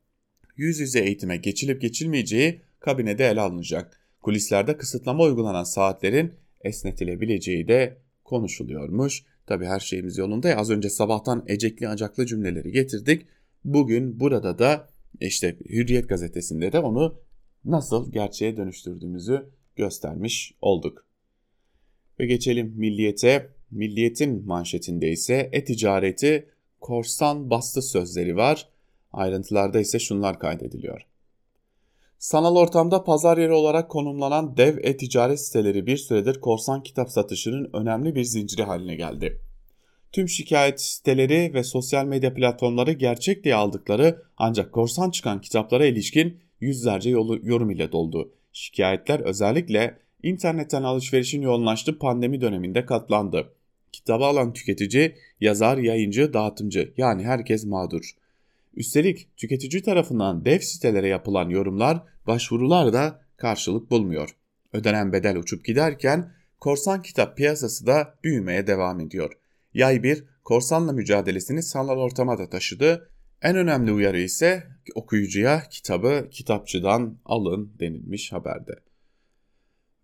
yüz 0.56 0.80
yüze 0.80 1.00
eğitime 1.00 1.36
geçilip 1.36 1.80
geçilmeyeceği 1.82 2.60
kabinede 2.80 3.28
ele 3.28 3.40
alınacak. 3.40 4.00
Kulislerde 4.22 4.76
kısıtlama 4.76 5.24
uygulanan 5.24 5.64
saatlerin 5.64 6.32
esnetilebileceği 6.60 7.68
de 7.68 7.98
konuşuluyormuş. 8.24 9.24
Tabi 9.46 9.66
her 9.66 9.80
şeyimiz 9.80 10.18
yolunda. 10.18 10.56
Az 10.56 10.70
önce 10.70 10.90
sabahtan 10.90 11.44
ecekli 11.46 11.88
acaklı 11.88 12.26
cümleleri 12.26 12.72
getirdik. 12.72 13.26
Bugün 13.64 14.20
burada 14.20 14.58
da 14.58 14.88
işte 15.20 15.56
Hürriyet 15.68 16.08
gazetesinde 16.08 16.72
de 16.72 16.78
onu 16.78 17.20
nasıl 17.64 18.12
gerçeğe 18.12 18.56
dönüştürdüğümüzü 18.56 19.50
göstermiş 19.76 20.54
olduk. 20.60 21.07
Ve 22.20 22.26
geçelim 22.26 22.74
milliyete. 22.76 23.48
Milliyetin 23.70 24.46
manşetinde 24.46 25.10
ise 25.10 25.48
e-ticareti 25.52 26.48
korsan 26.80 27.50
bastı 27.50 27.82
sözleri 27.82 28.36
var. 28.36 28.68
Ayrıntılarda 29.12 29.80
ise 29.80 29.98
şunlar 29.98 30.38
kaydediliyor. 30.38 31.06
Sanal 32.18 32.56
ortamda 32.56 33.04
pazar 33.04 33.38
yeri 33.38 33.52
olarak 33.52 33.90
konumlanan 33.90 34.56
dev 34.56 34.78
e-ticaret 34.82 35.40
siteleri 35.40 35.86
bir 35.86 35.96
süredir 35.96 36.40
korsan 36.40 36.82
kitap 36.82 37.10
satışının 37.10 37.70
önemli 37.72 38.14
bir 38.14 38.24
zinciri 38.24 38.62
haline 38.62 38.94
geldi. 38.94 39.40
Tüm 40.12 40.28
şikayet 40.28 40.80
siteleri 40.80 41.54
ve 41.54 41.64
sosyal 41.64 42.04
medya 42.04 42.34
platformları 42.34 42.92
gerçek 42.92 43.44
diye 43.44 43.54
aldıkları 43.54 44.22
ancak 44.36 44.72
korsan 44.72 45.10
çıkan 45.10 45.40
kitaplara 45.40 45.86
ilişkin 45.86 46.40
yüzlerce 46.60 47.10
yolu, 47.10 47.38
yorum 47.42 47.70
ile 47.70 47.92
doldu. 47.92 48.32
Şikayetler 48.52 49.20
özellikle 49.20 49.98
internetten 50.22 50.82
alışverişin 50.82 51.42
yoğunlaştığı 51.42 51.98
pandemi 51.98 52.40
döneminde 52.40 52.86
katlandı. 52.86 53.52
Kitabı 53.92 54.24
alan 54.24 54.52
tüketici, 54.52 55.16
yazar, 55.40 55.78
yayıncı, 55.78 56.32
dağıtımcı 56.32 56.92
yani 56.96 57.24
herkes 57.24 57.64
mağdur. 57.64 58.10
Üstelik 58.74 59.36
tüketici 59.36 59.82
tarafından 59.82 60.44
dev 60.44 60.58
sitelere 60.58 61.08
yapılan 61.08 61.48
yorumlar, 61.48 62.02
başvurular 62.26 62.92
da 62.92 63.20
karşılık 63.36 63.90
bulmuyor. 63.90 64.36
Ödenen 64.72 65.12
bedel 65.12 65.36
uçup 65.36 65.64
giderken 65.64 66.32
korsan 66.60 67.02
kitap 67.02 67.36
piyasası 67.36 67.86
da 67.86 68.14
büyümeye 68.24 68.66
devam 68.66 69.00
ediyor. 69.00 69.32
Yay 69.74 70.02
1 70.02 70.24
korsanla 70.44 70.92
mücadelesini 70.92 71.62
sanal 71.62 71.98
ortama 71.98 72.38
da 72.38 72.50
taşıdı. 72.50 73.10
En 73.42 73.56
önemli 73.56 73.92
uyarı 73.92 74.20
ise 74.20 74.66
okuyucuya 74.94 75.62
kitabı 75.70 76.28
kitapçıdan 76.30 77.18
alın 77.24 77.72
denilmiş 77.80 78.32
haberde. 78.32 78.87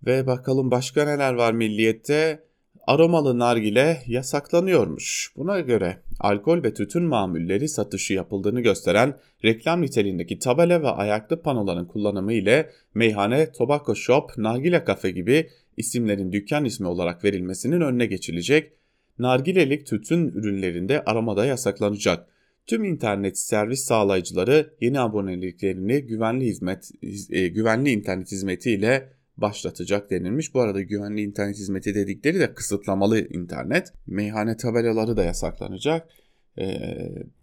Ve 0.06 0.26
bakalım 0.26 0.70
başka 0.70 1.04
neler 1.04 1.34
var 1.34 1.52
milliyette? 1.52 2.44
Aromalı 2.86 3.38
nargile 3.38 4.02
yasaklanıyormuş. 4.06 5.32
Buna 5.36 5.60
göre 5.60 5.98
alkol 6.20 6.62
ve 6.62 6.74
tütün 6.74 7.02
mamulleri 7.02 7.68
satışı 7.68 8.14
yapıldığını 8.14 8.60
gösteren 8.60 9.16
reklam 9.44 9.82
niteliğindeki 9.82 10.38
tabela 10.38 10.82
ve 10.82 10.88
ayaklı 10.88 11.42
panoların 11.42 11.86
kullanımı 11.86 12.32
ile 12.32 12.70
meyhane, 12.94 13.52
tobacco 13.52 13.94
shop, 13.94 14.38
nargile 14.38 14.84
kafe 14.84 15.10
gibi 15.10 15.48
isimlerin 15.76 16.32
dükkan 16.32 16.64
ismi 16.64 16.86
olarak 16.86 17.24
verilmesinin 17.24 17.80
önüne 17.80 18.06
geçilecek 18.06 18.72
nargilelik 19.18 19.86
tütün 19.86 20.28
ürünlerinde 20.28 21.04
aramada 21.04 21.46
yasaklanacak. 21.46 22.26
Tüm 22.66 22.84
internet 22.84 23.38
servis 23.38 23.84
sağlayıcıları 23.84 24.74
yeni 24.80 25.00
aboneliklerini 25.00 26.00
güvenli 26.00 26.44
hizmet 26.44 26.90
e, 27.30 27.48
güvenli 27.48 27.90
internet 27.90 28.32
hizmetiyle 28.32 29.14
başlatacak 29.37 30.11
denilmiş. 30.11 30.55
Bu 30.55 30.61
arada 30.61 30.81
güvenli 30.81 31.23
internet 31.23 31.57
hizmeti 31.57 31.94
dedikleri 31.94 32.40
de 32.40 32.55
kısıtlamalı 32.55 33.29
internet. 33.29 33.92
Meyhane 34.07 34.57
tabelaları 34.57 35.16
da 35.16 35.25
yasaklanacak. 35.25 36.09
Ee, 36.59 36.79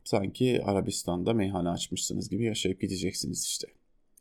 sanki 0.04 0.62
Arabistan'da 0.66 1.34
meyhane 1.34 1.70
açmışsınız 1.70 2.30
gibi 2.30 2.44
yaşayıp 2.44 2.82
gideceksiniz 2.82 3.44
işte. 3.46 3.68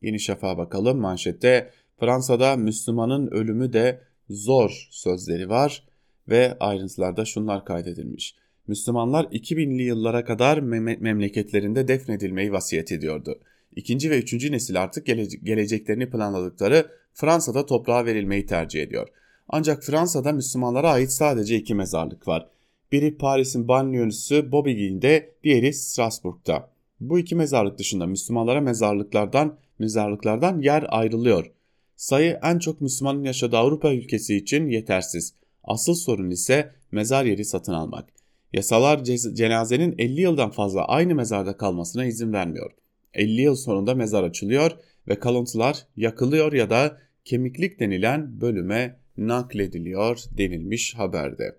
Yeni 0.02 0.20
Şafak'a 0.20 0.58
bakalım 0.58 0.98
manşette 0.98 1.70
Fransa'da 2.00 2.56
Müslümanın 2.56 3.26
ölümü 3.26 3.72
de 3.72 4.00
zor 4.30 4.88
sözleri 4.90 5.48
var 5.48 5.84
ve 6.28 6.56
ayrıntılarda 6.60 7.24
şunlar 7.24 7.64
kaydedilmiş. 7.64 8.34
Müslümanlar 8.66 9.24
2000'li 9.24 9.82
yıllara 9.82 10.24
kadar 10.24 10.58
mem- 10.58 11.00
memleketlerinde 11.00 11.88
defnedilmeyi 11.88 12.52
vasiyet 12.52 12.92
ediyordu. 12.92 13.40
İkinci 13.76 14.10
ve 14.10 14.18
üçüncü 14.18 14.52
nesil 14.52 14.82
artık 14.82 15.06
gele- 15.06 15.38
geleceklerini 15.42 16.10
planladıkları 16.10 16.90
Fransa'da 17.20 17.66
toprağa 17.66 18.04
verilmeyi 18.04 18.46
tercih 18.46 18.82
ediyor. 18.82 19.08
Ancak 19.48 19.84
Fransa'da 19.84 20.32
Müslümanlara 20.32 20.90
ait 20.90 21.12
sadece 21.12 21.56
iki 21.56 21.74
mezarlık 21.74 22.28
var. 22.28 22.48
Biri 22.92 23.16
Paris'in 23.16 23.68
banliyösü 23.68 24.52
Bobigny'de, 24.52 25.34
diğeri 25.44 25.74
Strasbourg'da. 25.74 26.70
Bu 27.00 27.18
iki 27.18 27.36
mezarlık 27.36 27.78
dışında 27.78 28.06
Müslümanlara 28.06 28.60
mezarlıklardan 28.60 29.58
mezarlıklardan 29.78 30.60
yer 30.60 30.86
ayrılıyor. 30.88 31.50
Sayı 31.96 32.38
en 32.42 32.58
çok 32.58 32.80
Müslümanın 32.80 33.24
yaşadığı 33.24 33.56
Avrupa 33.56 33.92
ülkesi 33.92 34.36
için 34.36 34.68
yetersiz. 34.68 35.34
Asıl 35.64 35.94
sorun 35.94 36.30
ise 36.30 36.70
mezar 36.92 37.24
yeri 37.24 37.44
satın 37.44 37.72
almak. 37.72 38.08
Yasalar 38.52 39.04
cenazenin 39.34 39.94
50 39.98 40.20
yıldan 40.20 40.50
fazla 40.50 40.84
aynı 40.84 41.14
mezarda 41.14 41.56
kalmasına 41.56 42.04
izin 42.04 42.32
vermiyor. 42.32 42.70
50 43.14 43.40
yıl 43.40 43.56
sonunda 43.56 43.94
mezar 43.94 44.22
açılıyor 44.22 44.72
ve 45.08 45.18
kalıntılar 45.18 45.86
yakılıyor 45.96 46.52
ya 46.52 46.70
da 46.70 46.96
kemiklik 47.24 47.80
denilen 47.80 48.40
bölüme 48.40 48.96
naklediliyor 49.16 50.24
denilmiş 50.38 50.94
haberde. 50.94 51.56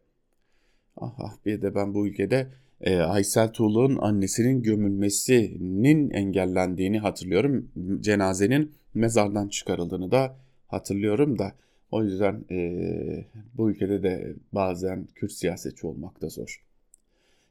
Aha 0.97 1.33
bir 1.45 1.61
de 1.61 1.75
ben 1.75 1.93
bu 1.93 2.07
ülkede 2.07 2.47
e, 2.81 2.97
Aysel 2.97 3.53
Tuğlu'nun 3.53 3.97
annesinin 3.97 4.61
gömülmesinin 4.61 6.09
engellendiğini 6.09 6.99
hatırlıyorum. 6.99 7.71
Cenazenin 7.99 8.71
mezardan 8.93 9.47
çıkarıldığını 9.47 10.11
da 10.11 10.35
hatırlıyorum 10.67 11.39
da 11.39 11.55
o 11.91 12.03
yüzden 12.03 12.45
e, 12.51 13.25
bu 13.53 13.71
ülkede 13.71 14.03
de 14.03 14.35
bazen 14.51 15.07
Kürt 15.15 15.31
siyasetçi 15.31 15.87
olmak 15.87 16.21
da 16.21 16.29
zor. 16.29 16.63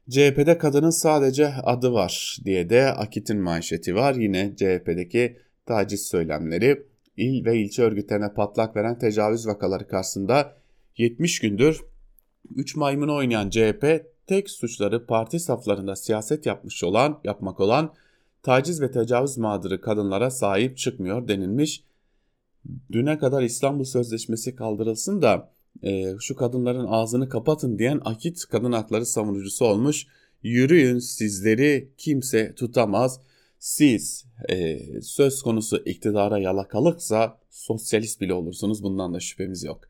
CHP'de 0.09 0.57
kadının 0.57 0.89
sadece 0.89 1.47
adı 1.47 1.93
var 1.93 2.37
diye 2.45 2.69
de 2.69 2.85
Akit'in 2.85 3.37
manşeti 3.37 3.95
var. 3.95 4.15
Yine 4.15 4.55
CHP'deki 4.55 5.37
taciz 5.65 6.07
söylemleri 6.07 6.83
il 7.21 7.45
ve 7.45 7.57
ilçe 7.57 7.83
örgütlerine 7.83 8.33
patlak 8.33 8.75
veren 8.75 8.99
tecavüz 8.99 9.47
vakaları 9.47 9.87
karşısında 9.87 10.57
70 10.97 11.39
gündür 11.39 11.81
3 12.55 12.75
maymunu 12.75 13.15
oynayan 13.15 13.49
CHP 13.49 14.05
tek 14.27 14.49
suçları 14.49 15.05
parti 15.05 15.39
saflarında 15.39 15.95
siyaset 15.95 16.45
yapmış 16.45 16.83
olan, 16.83 17.19
yapmak 17.23 17.59
olan 17.59 17.93
taciz 18.43 18.81
ve 18.81 18.91
tecavüz 18.91 19.37
mağduru 19.37 19.81
kadınlara 19.81 20.31
sahip 20.31 20.77
çıkmıyor 20.77 21.27
denilmiş. 21.27 21.83
Düne 22.91 23.17
kadar 23.17 23.43
İstanbul 23.43 23.83
Sözleşmesi 23.83 24.55
kaldırılsın 24.55 25.21
da 25.21 25.51
e, 25.83 26.13
şu 26.19 26.35
kadınların 26.35 26.85
ağzını 26.87 27.29
kapatın 27.29 27.79
diyen 27.79 28.01
Akit 28.05 28.45
kadın 28.45 28.71
hakları 28.71 29.05
savunucusu 29.05 29.65
olmuş. 29.65 30.07
Yürüyün 30.43 30.99
sizleri 30.99 31.91
kimse 31.97 32.55
tutamaz. 32.55 33.19
Siz 33.61 34.25
e, 34.49 34.79
söz 35.01 35.41
konusu 35.41 35.77
iktidara 35.85 36.39
yalakalıksa 36.39 37.37
sosyalist 37.49 38.21
bile 38.21 38.33
olursunuz 38.33 38.83
bundan 38.83 39.13
da 39.13 39.19
şüphemiz 39.19 39.63
yok. 39.63 39.81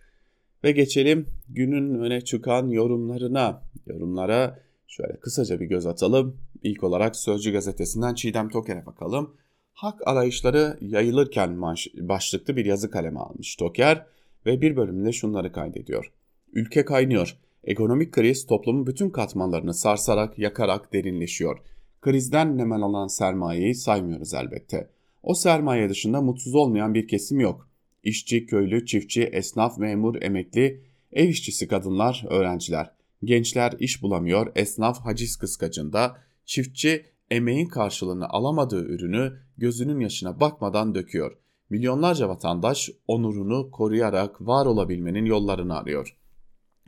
Ve 0.64 0.72
geçelim 0.72 1.28
günün 1.50 2.00
öne 2.00 2.22
çıkan 2.22 2.70
yorumlarına. 2.70 3.64
Yorumlara 3.88 4.60
şöyle 4.88 5.20
kısaca 5.20 5.60
bir 5.60 5.66
göz 5.66 5.86
atalım. 5.86 6.38
İlk 6.64 6.84
olarak 6.84 7.16
Sözcü 7.16 7.52
gazetesinden 7.52 8.14
Çiğdem 8.14 8.50
Toker'e 8.50 8.86
bakalım. 8.86 9.36
Hak 9.74 10.08
arayışları 10.08 10.78
yayılırken 10.82 11.62
başlıklı 11.98 12.56
bir 12.56 12.66
yazı 12.66 12.92
kaleme 12.92 13.20
almış 13.20 13.56
Toker 13.56 14.06
ve 14.46 14.62
bir 14.62 14.76
bölümünde 14.76 15.12
şunları 15.12 15.52
kaydediyor. 15.52 16.12
Ülke 16.54 16.86
kaynıyor. 16.86 17.38
Ekonomik 17.64 18.12
kriz 18.12 18.46
toplumun 18.46 18.88
bütün 18.88 19.10
katmanlarını 19.10 19.74
sarsarak, 19.74 20.40
yakarak 20.40 20.94
derinleşiyor. 20.94 21.60
Krizden 22.02 22.58
nemen 22.58 22.82
alan 22.82 23.08
sermayeyi 23.08 23.76
saymıyoruz 23.76 24.34
elbette. 24.34 24.90
O 25.24 25.34
sermaye 25.34 25.90
dışında 25.90 26.22
mutsuz 26.22 26.56
olmayan 26.56 26.94
bir 26.94 27.08
kesim 27.08 27.40
yok. 27.40 27.70
İşçi, 28.04 28.46
köylü, 28.46 28.86
çiftçi, 28.86 29.24
esnaf, 29.24 29.78
memur, 29.78 30.22
emekli, 30.22 30.82
ev 31.12 31.30
işçisi 31.30 31.68
kadınlar, 31.68 32.26
öğrenciler. 32.30 32.92
Gençler 33.24 33.74
iş 33.80 34.02
bulamıyor, 34.02 34.52
esnaf 34.56 35.00
haciz 35.00 35.36
kıskacında, 35.36 36.18
çiftçi 36.46 37.06
emeğin 37.32 37.68
karşılığını 37.68 38.30
alamadığı 38.30 38.86
ürünü 38.86 39.34
gözünün 39.58 40.00
yaşına 40.00 40.40
bakmadan 40.40 40.96
döküyor. 40.96 41.38
Milyonlarca 41.70 42.30
vatandaş 42.30 42.90
onurunu 43.08 43.72
koruyarak 43.72 44.42
var 44.42 44.66
olabilmenin 44.66 45.26
yollarını 45.26 45.78
arıyor. 45.78 46.18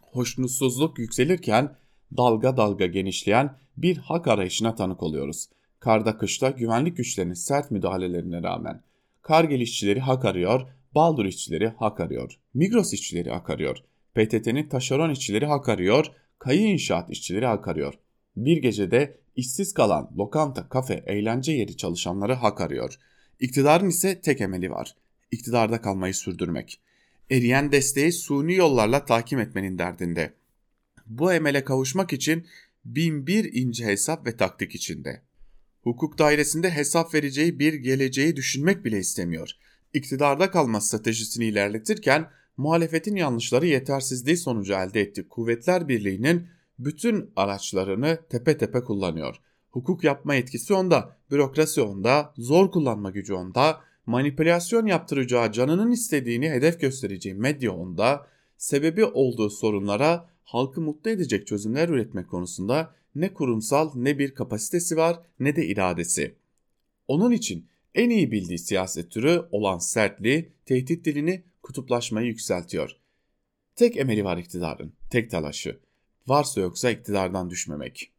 Hoşnutsuzluk 0.02 0.99
yükselirken 0.99 1.76
dalga 2.17 2.58
dalga 2.58 2.86
genişleyen 2.86 3.58
bir 3.78 3.97
hak 3.97 4.28
arayışına 4.28 4.76
tanık 4.76 5.04
oluyoruz. 5.04 5.49
Karda 5.80 6.17
kışta 6.17 6.49
güvenlik 6.49 6.97
güçlerinin 6.97 7.34
sert 7.34 7.71
müdahalelerine 7.71 8.43
rağmen. 8.43 8.82
Kargel 9.21 9.60
işçileri 9.60 9.99
hak 9.99 10.26
arıyor, 10.26 10.67
Baldur 10.95 11.26
işçileri 11.26 11.67
hak 11.67 11.99
arıyor, 11.99 12.39
Migros 12.54 12.93
işçileri 12.93 13.30
hak 13.30 13.49
arıyor, 13.49 13.78
PTT'nin 14.15 14.69
taşeron 14.69 15.10
işçileri 15.10 15.45
hak 15.45 15.69
arıyor, 15.69 16.06
Kayı 16.39 16.62
inşaat 16.62 17.10
işçileri 17.10 17.45
hak 17.45 17.67
arıyor. 17.67 17.93
Bir 18.36 18.58
gecede 18.58 19.17
işsiz 19.36 19.73
kalan 19.73 20.12
lokanta, 20.17 20.69
kafe, 20.69 21.04
eğlence 21.08 21.52
yeri 21.52 21.78
çalışanları 21.78 22.34
hak 22.34 22.62
arıyor. 22.62 22.93
İktidarın 23.39 23.89
ise 23.89 24.21
tek 24.21 24.41
emeli 24.41 24.71
var. 24.71 24.95
İktidarda 25.32 25.82
kalmayı 25.82 26.13
sürdürmek. 26.13 26.80
Eriyen 27.30 27.71
desteği 27.71 28.12
suni 28.12 28.56
yollarla 28.56 29.06
tahkim 29.06 29.39
etmenin 29.39 29.78
derdinde. 29.78 30.34
Bu 31.05 31.33
emele 31.33 31.63
kavuşmak 31.63 32.13
için 32.13 32.47
bin 32.85 33.27
bir 33.27 33.53
ince 33.53 33.85
hesap 33.85 34.27
ve 34.27 34.37
taktik 34.37 34.75
içinde. 34.75 35.21
Hukuk 35.83 36.17
dairesinde 36.17 36.71
hesap 36.71 37.13
vereceği 37.13 37.59
bir 37.59 37.73
geleceği 37.73 38.35
düşünmek 38.35 38.85
bile 38.85 38.99
istemiyor. 38.99 39.49
İktidarda 39.93 40.51
kalma 40.51 40.81
stratejisini 40.81 41.45
ilerletirken 41.45 42.29
muhalefetin 42.57 43.15
yanlışları 43.15 43.67
yetersizliği 43.67 44.37
sonucu 44.37 44.73
elde 44.73 45.01
ettiği 45.01 45.27
Kuvvetler 45.27 45.87
Birliği'nin 45.87 46.47
bütün 46.79 47.31
araçlarını 47.35 48.19
tepe 48.29 48.57
tepe 48.57 48.83
kullanıyor. 48.83 49.35
Hukuk 49.71 50.03
yapma 50.03 50.35
etkisi 50.35 50.73
onda, 50.73 51.17
bürokrasi 51.31 51.81
onda, 51.81 52.33
zor 52.37 52.71
kullanma 52.71 53.09
gücü 53.09 53.33
onda, 53.33 53.81
manipülasyon 54.05 54.85
yaptıracağı 54.85 55.51
canının 55.51 55.91
istediğini 55.91 56.49
hedef 56.49 56.81
göstereceği 56.81 57.35
medya 57.35 57.71
onda, 57.71 58.27
sebebi 58.57 59.05
olduğu 59.05 59.49
sorunlara 59.49 60.29
halkı 60.43 60.82
mutlu 60.82 61.10
edecek 61.12 61.47
çözümler 61.47 61.89
üretmek 61.89 62.29
konusunda 62.29 62.95
ne 63.15 63.34
kurumsal 63.34 63.91
ne 63.95 64.19
bir 64.19 64.36
kapasitesi 64.36 64.97
var 64.97 65.19
ne 65.39 65.56
de 65.56 65.65
iradesi. 65.65 66.36
Onun 67.08 67.32
için 67.32 67.67
en 67.95 68.10
iyi 68.10 68.32
bildiği 68.32 68.60
siyaset 68.60 69.12
türü 69.12 69.41
olan 69.51 69.77
sertliği, 69.77 70.51
tehdit 70.65 71.06
dilini, 71.06 71.43
kutuplaşmayı 71.63 72.27
yükseltiyor. 72.27 72.97
Tek 73.75 73.97
emeli 73.97 74.23
var 74.23 74.38
iktidarın, 74.38 74.93
tek 75.10 75.32
talaşı. 75.32 75.79
Varsa 76.27 76.62
yoksa 76.62 76.91
iktidardan 76.91 77.49
düşmemek. 77.49 78.12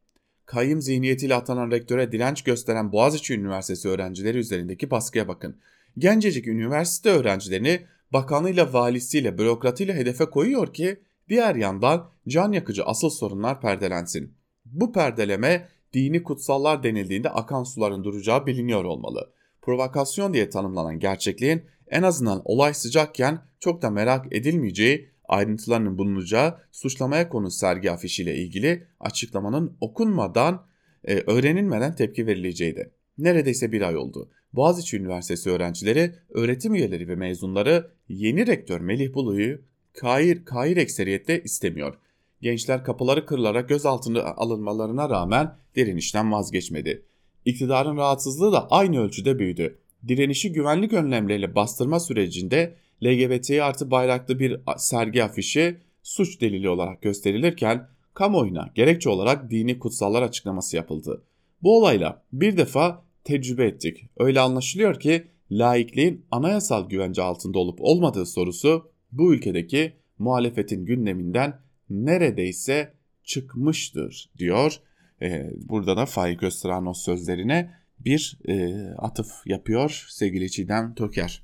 Kayyım 0.46 0.80
zihniyetiyle 0.82 1.34
atanan 1.34 1.70
rektöre 1.70 2.12
direnç 2.12 2.42
gösteren 2.42 2.92
Boğaziçi 2.92 3.34
Üniversitesi 3.34 3.88
öğrencileri 3.88 4.38
üzerindeki 4.38 4.90
baskıya 4.90 5.28
bakın. 5.28 5.56
Gencecik 5.98 6.46
üniversite 6.46 7.10
öğrencilerini 7.10 7.86
bakanıyla, 8.12 8.72
valisiyle, 8.72 9.38
bürokratıyla 9.38 9.94
hedefe 9.94 10.24
koyuyor 10.24 10.74
ki 10.74 11.00
diğer 11.28 11.54
yandan 11.54 12.10
can 12.28 12.52
yakıcı 12.52 12.84
asıl 12.84 13.10
sorunlar 13.10 13.60
perdelensin. 13.60 14.34
Bu 14.64 14.92
perdeleme 14.92 15.68
dini 15.92 16.22
kutsallar 16.22 16.82
denildiğinde 16.82 17.30
akan 17.30 17.62
suların 17.62 18.04
duracağı 18.04 18.46
biliniyor 18.46 18.84
olmalı. 18.84 19.32
Provokasyon 19.62 20.34
diye 20.34 20.50
tanımlanan 20.50 20.98
gerçekliğin 20.98 21.62
en 21.88 22.02
azından 22.02 22.42
olay 22.44 22.74
sıcakken 22.74 23.38
çok 23.60 23.82
da 23.82 23.90
merak 23.90 24.32
edilmeyeceği 24.32 25.08
ayrıntılarının 25.28 25.98
bulunacağı 25.98 26.58
suçlamaya 26.72 27.28
konu 27.28 27.50
sergi 27.50 27.90
afişiyle 27.90 28.36
ilgili 28.36 28.86
açıklamanın 29.00 29.76
okunmadan, 29.80 30.66
e, 31.04 31.14
öğrenilmeden 31.14 31.94
tepki 31.94 32.26
verileceğiydi. 32.26 32.90
Neredeyse 33.18 33.72
bir 33.72 33.82
ay 33.82 33.96
oldu. 33.96 34.30
Boğaziçi 34.52 34.96
Üniversitesi 34.96 35.50
öğrencileri, 35.50 36.14
öğretim 36.28 36.74
üyeleri 36.74 37.08
ve 37.08 37.14
mezunları 37.14 37.90
yeni 38.08 38.46
rektör 38.46 38.80
Melih 38.80 39.14
Bulu'yu 39.14 39.60
kair, 39.94 40.44
kair 40.44 40.76
ekseriyette 40.76 41.42
istemiyor. 41.42 41.94
Gençler 42.40 42.84
kapıları 42.84 43.26
kırılarak 43.26 43.68
gözaltına 43.68 44.22
alınmalarına 44.22 45.10
rağmen 45.10 45.56
direnişten 45.76 46.32
vazgeçmedi. 46.32 47.02
İktidarın 47.44 47.96
rahatsızlığı 47.96 48.52
da 48.52 48.70
aynı 48.70 49.00
ölçüde 49.00 49.38
büyüdü. 49.38 49.78
Direnişi 50.08 50.52
güvenlik 50.52 50.92
önlemleriyle 50.92 51.54
bastırma 51.54 52.00
sürecinde 52.00 52.74
LGBT 53.04 53.50
artı 53.50 53.90
bayraklı 53.90 54.38
bir 54.38 54.60
sergi 54.76 55.24
afişi 55.24 55.76
suç 56.02 56.40
delili 56.40 56.68
olarak 56.68 57.02
gösterilirken 57.02 57.88
kamuoyuna 58.14 58.70
gerekçe 58.74 59.10
olarak 59.10 59.50
dini 59.50 59.78
kutsallar 59.78 60.22
açıklaması 60.22 60.76
yapıldı. 60.76 61.22
Bu 61.62 61.78
olayla 61.78 62.22
bir 62.32 62.56
defa 62.56 63.02
tecrübe 63.24 63.66
ettik. 63.66 64.04
Öyle 64.16 64.40
anlaşılıyor 64.40 65.00
ki 65.00 65.24
laikliğin 65.50 66.26
anayasal 66.30 66.88
güvence 66.88 67.22
altında 67.22 67.58
olup 67.58 67.78
olmadığı 67.80 68.26
sorusu 68.26 68.93
bu 69.18 69.34
ülkedeki 69.34 69.92
muhalefetin 70.18 70.84
gündeminden 70.84 71.60
neredeyse 71.90 72.92
çıkmıştır 73.24 74.30
diyor. 74.38 74.76
Ee, 75.22 75.50
burada 75.56 75.96
da 75.96 76.06
Faik 76.06 76.42
Öztürk'ün 76.42 76.92
sözlerine 76.92 77.74
bir 77.98 78.38
e, 78.48 78.74
atıf 78.98 79.46
yapıyor 79.46 80.06
sevgili 80.10 80.50
Çiğdem 80.50 80.94
Toker. 80.94 81.42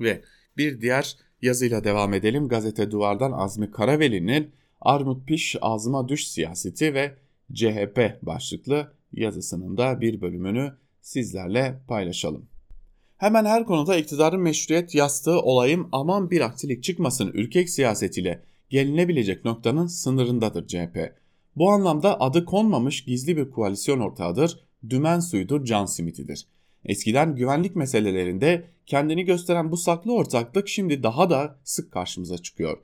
Ve 0.00 0.22
bir 0.56 0.80
diğer 0.80 1.16
yazıyla 1.42 1.84
devam 1.84 2.14
edelim. 2.14 2.48
Gazete 2.48 2.90
Duvar'dan 2.90 3.32
Azmi 3.32 3.70
Karaveli'nin 3.70 4.50
Armut 4.80 5.28
Piş 5.28 5.56
Ağzıma 5.60 6.08
Düş 6.08 6.28
Siyaseti 6.28 6.94
ve 6.94 7.14
CHP 7.52 8.18
başlıklı 8.22 8.92
yazısının 9.12 9.76
da 9.76 10.00
bir 10.00 10.20
bölümünü 10.20 10.72
sizlerle 11.00 11.80
paylaşalım. 11.88 12.49
Hemen 13.20 13.44
her 13.44 13.66
konuda 13.66 13.96
iktidarın 13.96 14.40
meşruiyet 14.40 14.94
yastığı 14.94 15.40
olayım 15.40 15.88
aman 15.92 16.30
bir 16.30 16.40
aksilik 16.40 16.82
çıkmasın 16.82 17.28
ürkek 17.28 17.70
siyasetiyle 17.70 18.42
gelinebilecek 18.70 19.44
noktanın 19.44 19.86
sınırındadır 19.86 20.66
CHP. 20.66 21.14
Bu 21.56 21.70
anlamda 21.70 22.20
adı 22.20 22.44
konmamış 22.44 23.04
gizli 23.04 23.36
bir 23.36 23.50
koalisyon 23.50 24.00
ortağıdır, 24.00 24.60
dümen 24.90 25.20
suyudur, 25.20 25.64
can 25.64 25.86
simitidir. 25.86 26.46
Eskiden 26.84 27.36
güvenlik 27.36 27.76
meselelerinde 27.76 28.64
kendini 28.86 29.24
gösteren 29.24 29.70
bu 29.70 29.76
saklı 29.76 30.14
ortaklık 30.14 30.68
şimdi 30.68 31.02
daha 31.02 31.30
da 31.30 31.58
sık 31.64 31.92
karşımıza 31.92 32.38
çıkıyor. 32.38 32.78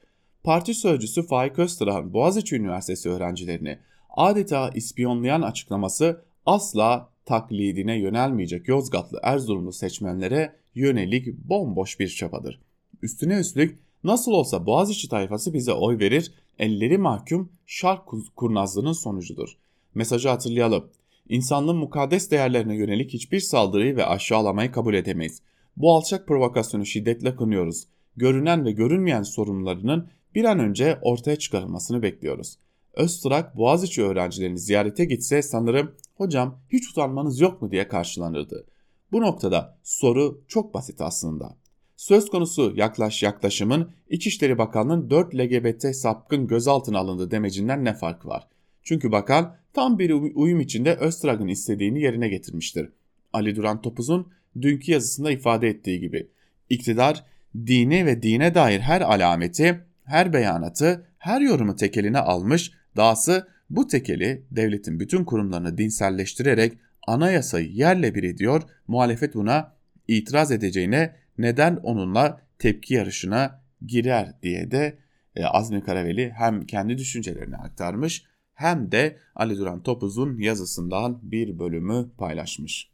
Parti 0.44 0.74
sözcüsü 0.74 1.26
Faik 1.26 1.58
Öztürk'ün 1.58 2.12
Boğaziçi 2.12 2.56
Üniversitesi 2.56 3.10
öğrencilerini 3.10 3.78
adeta 4.10 4.70
ispiyonlayan 4.74 5.42
açıklaması 5.42 6.24
asla 6.46 7.15
taklidine 7.26 7.98
yönelmeyecek 7.98 8.68
Yozgatlı 8.68 9.20
Erzurumlu 9.22 9.72
seçmenlere 9.72 10.56
yönelik 10.74 11.38
bomboş 11.38 12.00
bir 12.00 12.08
çabadır. 12.08 12.60
Üstüne 13.02 13.40
üstlük 13.40 13.78
nasıl 14.04 14.32
olsa 14.32 14.66
Boğaziçi 14.66 15.08
tayfası 15.08 15.54
bize 15.54 15.72
oy 15.72 15.98
verir, 15.98 16.32
elleri 16.58 16.98
mahkum 16.98 17.52
şark 17.66 18.02
kurnazlığının 18.36 18.92
sonucudur. 18.92 19.56
Mesajı 19.94 20.28
hatırlayalım. 20.28 20.90
İnsanlığın 21.28 21.76
mukaddes 21.76 22.30
değerlerine 22.30 22.76
yönelik 22.76 23.12
hiçbir 23.12 23.40
saldırıyı 23.40 23.96
ve 23.96 24.06
aşağılamayı 24.06 24.72
kabul 24.72 24.94
edemeyiz. 24.94 25.42
Bu 25.76 25.94
alçak 25.94 26.28
provokasyonu 26.28 26.86
şiddetle 26.86 27.36
kınıyoruz. 27.36 27.84
Görünen 28.16 28.64
ve 28.64 28.72
görünmeyen 28.72 29.22
sorunlarının 29.22 30.08
bir 30.34 30.44
an 30.44 30.58
önce 30.58 30.98
ortaya 31.02 31.36
çıkarılmasını 31.36 32.02
bekliyoruz. 32.02 32.58
Öztürk 32.94 33.56
Boğaziçi 33.56 34.02
öğrencilerini 34.02 34.58
ziyarete 34.58 35.04
gitse 35.04 35.42
sanırım 35.42 35.94
hocam 36.16 36.60
hiç 36.72 36.90
utanmanız 36.90 37.40
yok 37.40 37.62
mu 37.62 37.70
diye 37.70 37.88
karşılanırdı. 37.88 38.66
Bu 39.12 39.20
noktada 39.20 39.78
soru 39.82 40.44
çok 40.48 40.74
basit 40.74 41.00
aslında. 41.00 41.56
Söz 41.96 42.30
konusu 42.30 42.72
yaklaş 42.76 43.22
yaklaşımın 43.22 43.90
İçişleri 44.08 44.58
Bakanlığı'nın 44.58 45.10
4 45.10 45.34
LGBT 45.34 45.96
sapkın 45.96 46.46
gözaltına 46.46 46.98
alındı 46.98 47.30
demecinden 47.30 47.84
ne 47.84 47.94
fark 47.94 48.26
var? 48.26 48.48
Çünkü 48.82 49.12
bakan 49.12 49.56
tam 49.72 49.98
bir 49.98 50.10
uyum 50.10 50.60
içinde 50.60 50.94
Öztürk'ün 50.94 51.48
istediğini 51.48 52.00
yerine 52.00 52.28
getirmiştir. 52.28 52.90
Ali 53.32 53.56
Duran 53.56 53.82
Topuz'un 53.82 54.32
dünkü 54.62 54.92
yazısında 54.92 55.30
ifade 55.30 55.68
ettiği 55.68 56.00
gibi 56.00 56.30
iktidar 56.70 57.24
dini 57.56 58.06
ve 58.06 58.22
dine 58.22 58.54
dair 58.54 58.80
her 58.80 59.00
alameti, 59.00 59.80
her 60.04 60.32
beyanatı, 60.32 61.06
her 61.18 61.40
yorumu 61.40 61.76
tekeline 61.76 62.18
almış, 62.18 62.72
dahası 62.96 63.48
bu 63.70 63.86
tekeli 63.86 64.42
devletin 64.50 65.00
bütün 65.00 65.24
kurumlarını 65.24 65.78
dinselleştirerek 65.78 66.78
anayasayı 67.06 67.72
yerle 67.72 68.14
bir 68.14 68.22
ediyor, 68.22 68.62
muhalefet 68.88 69.34
buna 69.34 69.72
itiraz 70.08 70.52
edeceğine 70.52 71.16
neden 71.38 71.76
onunla 71.76 72.40
tepki 72.58 72.94
yarışına 72.94 73.62
girer 73.86 74.42
diye 74.42 74.70
de 74.70 74.98
e, 75.36 75.44
Azmi 75.44 75.84
Karaveli 75.84 76.30
hem 76.30 76.66
kendi 76.66 76.98
düşüncelerini 76.98 77.56
aktarmış 77.56 78.24
hem 78.54 78.92
de 78.92 79.16
Ali 79.34 79.58
Duran 79.58 79.82
Topuz'un 79.82 80.38
yazısından 80.38 81.20
bir 81.22 81.58
bölümü 81.58 82.10
paylaşmış. 82.18 82.90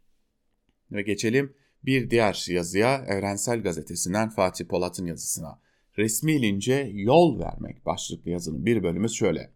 Ve 0.92 1.02
geçelim 1.02 1.54
bir 1.85 2.11
diğer 2.11 2.46
yazıya 2.48 3.04
Evrensel 3.08 3.62
Gazetesi'nden 3.62 4.28
Fatih 4.28 4.64
Polat'ın 4.64 5.06
yazısına. 5.06 5.58
Resmi 5.98 6.42
lince 6.42 6.90
yol 6.94 7.40
vermek 7.40 7.87
başlıklı 7.87 8.30
yazının 8.30 8.66
bir 8.66 8.82
bölümü 8.82 9.11
şöyle. 9.11 9.50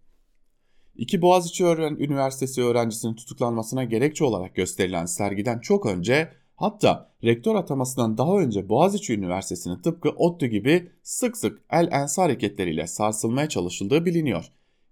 İki 0.98 1.22
Boğaziçi 1.22 1.64
Üniversitesi 1.64 2.62
öğrencisinin 2.62 3.14
tutuklanmasına 3.14 3.84
gerekçe 3.84 4.24
olarak 4.24 4.54
gösterilen 4.54 5.06
sergiden 5.06 5.58
çok 5.58 5.86
önce 5.86 6.28
hatta 6.56 7.10
rektör 7.24 7.54
atamasından 7.54 8.18
daha 8.18 8.38
önce 8.38 8.68
Boğaziçi 8.68 9.14
Üniversitesi'nin 9.14 9.76
tıpkı 9.76 10.10
ODTÜ 10.10 10.46
gibi 10.46 10.90
sık 11.02 11.36
sık 11.36 11.62
el 11.70 11.88
ense 11.92 12.22
hareketleriyle 12.22 12.86
sarsılmaya 12.86 13.48
çalışıldığı 13.48 14.04
biliniyor. 14.04 14.44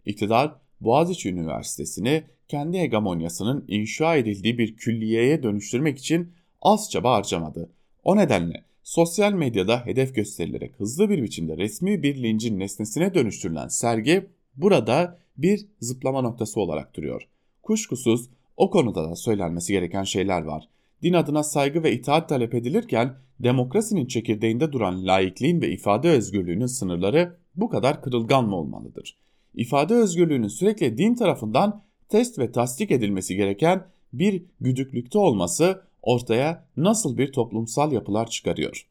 İktidar 0.04 0.54
Boğaziçi 0.80 1.30
Üniversitesi'ni 1.30 2.24
kendi 2.48 2.78
hegemonyasının 2.78 3.64
inşa 3.68 4.16
edildiği 4.16 4.58
bir 4.58 4.76
külliyeye 4.76 5.42
dönüştürmek 5.42 5.98
için 5.98 6.32
az 6.62 6.90
çaba 6.90 7.12
harcamadı. 7.12 7.70
O 8.04 8.16
nedenle 8.16 8.64
sosyal 8.82 9.32
medyada 9.32 9.86
hedef 9.86 10.14
gösterilerek 10.14 10.80
hızlı 10.80 11.10
bir 11.10 11.22
biçimde 11.22 11.56
resmi 11.56 12.02
bir 12.02 12.22
lincin 12.22 12.58
nesnesine 12.58 13.14
dönüştürülen 13.14 13.68
sergi 13.68 14.26
burada 14.56 15.23
bir 15.36 15.66
zıplama 15.80 16.20
noktası 16.20 16.60
olarak 16.60 16.96
duruyor. 16.96 17.22
Kuşkusuz 17.62 18.30
o 18.56 18.70
konuda 18.70 19.10
da 19.10 19.16
söylenmesi 19.16 19.72
gereken 19.72 20.04
şeyler 20.04 20.42
var. 20.42 20.68
Din 21.02 21.12
adına 21.12 21.42
saygı 21.42 21.82
ve 21.82 21.92
itaat 21.92 22.28
talep 22.28 22.54
edilirken 22.54 23.16
demokrasinin 23.40 24.06
çekirdeğinde 24.06 24.72
duran 24.72 25.06
laikliğin 25.06 25.60
ve 25.60 25.68
ifade 25.68 26.08
özgürlüğünün 26.10 26.66
sınırları 26.66 27.36
bu 27.56 27.68
kadar 27.68 28.02
kırılgan 28.02 28.48
mı 28.48 28.56
olmalıdır? 28.56 29.18
İfade 29.54 29.94
özgürlüğünün 29.94 30.48
sürekli 30.48 30.98
din 30.98 31.14
tarafından 31.14 31.82
test 32.08 32.38
ve 32.38 32.52
tasdik 32.52 32.90
edilmesi 32.90 33.36
gereken 33.36 33.86
bir 34.12 34.44
güdüklükte 34.60 35.18
olması 35.18 35.82
ortaya 36.02 36.66
nasıl 36.76 37.18
bir 37.18 37.32
toplumsal 37.32 37.92
yapılar 37.92 38.30
çıkarıyor? 38.30 38.86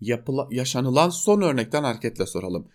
Yapıla, 0.00 0.48
yaşanılan 0.50 1.08
son 1.08 1.40
örnekten 1.40 1.84
hareketle 1.84 2.26
soralım. 2.26 2.68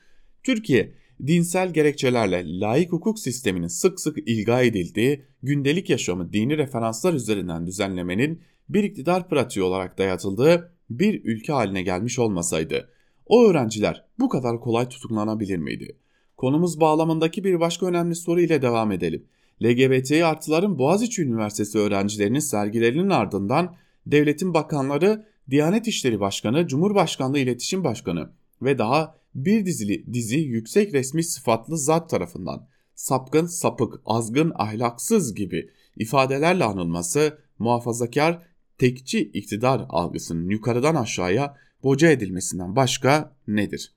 Türkiye 0.43 0.93
dinsel 1.27 1.73
gerekçelerle 1.73 2.59
laik 2.59 2.91
hukuk 2.91 3.19
sisteminin 3.19 3.67
sık 3.67 3.99
sık 3.99 4.17
ilga 4.17 4.61
edildiği 4.61 5.25
gündelik 5.43 5.89
yaşamı 5.89 6.33
dini 6.33 6.57
referanslar 6.57 7.13
üzerinden 7.13 7.67
düzenlemenin 7.67 8.41
bir 8.69 8.83
iktidar 8.83 9.29
pratiği 9.29 9.63
olarak 9.63 9.97
dayatıldığı 9.97 10.73
bir 10.89 11.25
ülke 11.25 11.53
haline 11.53 11.81
gelmiş 11.81 12.19
olmasaydı 12.19 12.89
o 13.25 13.43
öğrenciler 13.43 14.05
bu 14.19 14.29
kadar 14.29 14.59
kolay 14.59 14.89
tutuklanabilir 14.89 15.57
miydi? 15.57 15.97
Konumuz 16.37 16.79
bağlamındaki 16.79 17.43
bir 17.43 17.59
başka 17.59 17.85
önemli 17.85 18.15
soru 18.15 18.41
ile 18.41 18.61
devam 18.61 18.91
edelim. 18.91 19.25
LGBT 19.63 20.11
artıların 20.11 20.79
Boğaziçi 20.79 21.21
Üniversitesi 21.21 21.77
öğrencilerinin 21.77 22.39
sergilerinin 22.39 23.09
ardından 23.09 23.75
devletin 24.05 24.53
bakanları, 24.53 25.25
Diyanet 25.49 25.87
İşleri 25.87 26.19
Başkanı, 26.19 26.67
Cumhurbaşkanlığı 26.67 27.39
İletişim 27.39 27.83
Başkanı 27.83 28.29
ve 28.61 28.77
daha 28.77 29.15
bir 29.35 29.65
dizili 29.65 30.13
dizi 30.13 30.39
yüksek 30.39 30.93
resmi 30.93 31.23
sıfatlı 31.23 31.77
zat 31.77 32.09
tarafından 32.09 32.67
sapkın, 32.95 33.45
sapık, 33.45 34.01
azgın, 34.05 34.51
ahlaksız 34.55 35.35
gibi 35.35 35.69
ifadelerle 35.97 36.63
anılması 36.63 37.37
muhafazakar 37.59 38.41
tekçi 38.77 39.19
iktidar 39.19 39.85
algısının 39.89 40.49
yukarıdan 40.49 40.95
aşağıya 40.95 41.57
boca 41.83 42.11
edilmesinden 42.11 42.75
başka 42.75 43.35
nedir? 43.47 43.93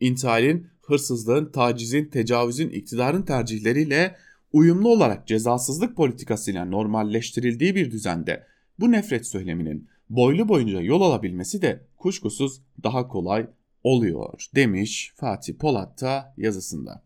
İntihalin, 0.00 0.66
hırsızlığın, 0.82 1.52
tacizin, 1.52 2.04
tecavüzün 2.04 2.68
iktidarın 2.68 3.22
tercihleriyle 3.22 4.16
uyumlu 4.52 4.88
olarak 4.88 5.26
cezasızlık 5.26 5.96
politikasıyla 5.96 6.64
normalleştirildiği 6.64 7.74
bir 7.74 7.90
düzende 7.90 8.46
bu 8.80 8.92
nefret 8.92 9.26
söyleminin 9.26 9.88
boylu 10.10 10.48
boyunca 10.48 10.80
yol 10.80 11.00
alabilmesi 11.00 11.62
de 11.62 11.86
kuşkusuz 11.96 12.62
daha 12.82 13.08
kolay 13.08 13.50
oluyor 13.84 14.46
demiş 14.54 15.12
Fatih 15.16 15.54
Polat 15.54 16.00
da 16.00 16.34
yazısında. 16.36 17.02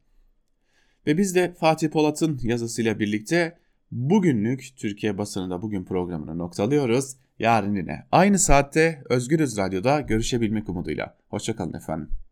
Ve 1.07 1.19
biz 1.19 1.35
de 1.35 1.55
Fatih 1.61 1.89
Polat'ın 1.89 2.41
yazısıyla 2.43 2.99
birlikte 2.99 3.59
bugünlük 3.91 4.77
Türkiye 4.77 5.19
basınında 5.19 5.63
bugün 5.63 5.85
programını 5.85 6.39
noktalıyoruz. 6.39 7.17
Yarın 7.39 7.75
yine 7.75 8.07
aynı 8.13 8.39
saatte 8.39 9.03
Özgürüz 9.11 9.57
Radyo'da 9.57 10.01
görüşebilmek 10.01 10.69
umuduyla. 10.69 11.17
Hoşçakalın 11.29 11.73
efendim. 11.73 12.24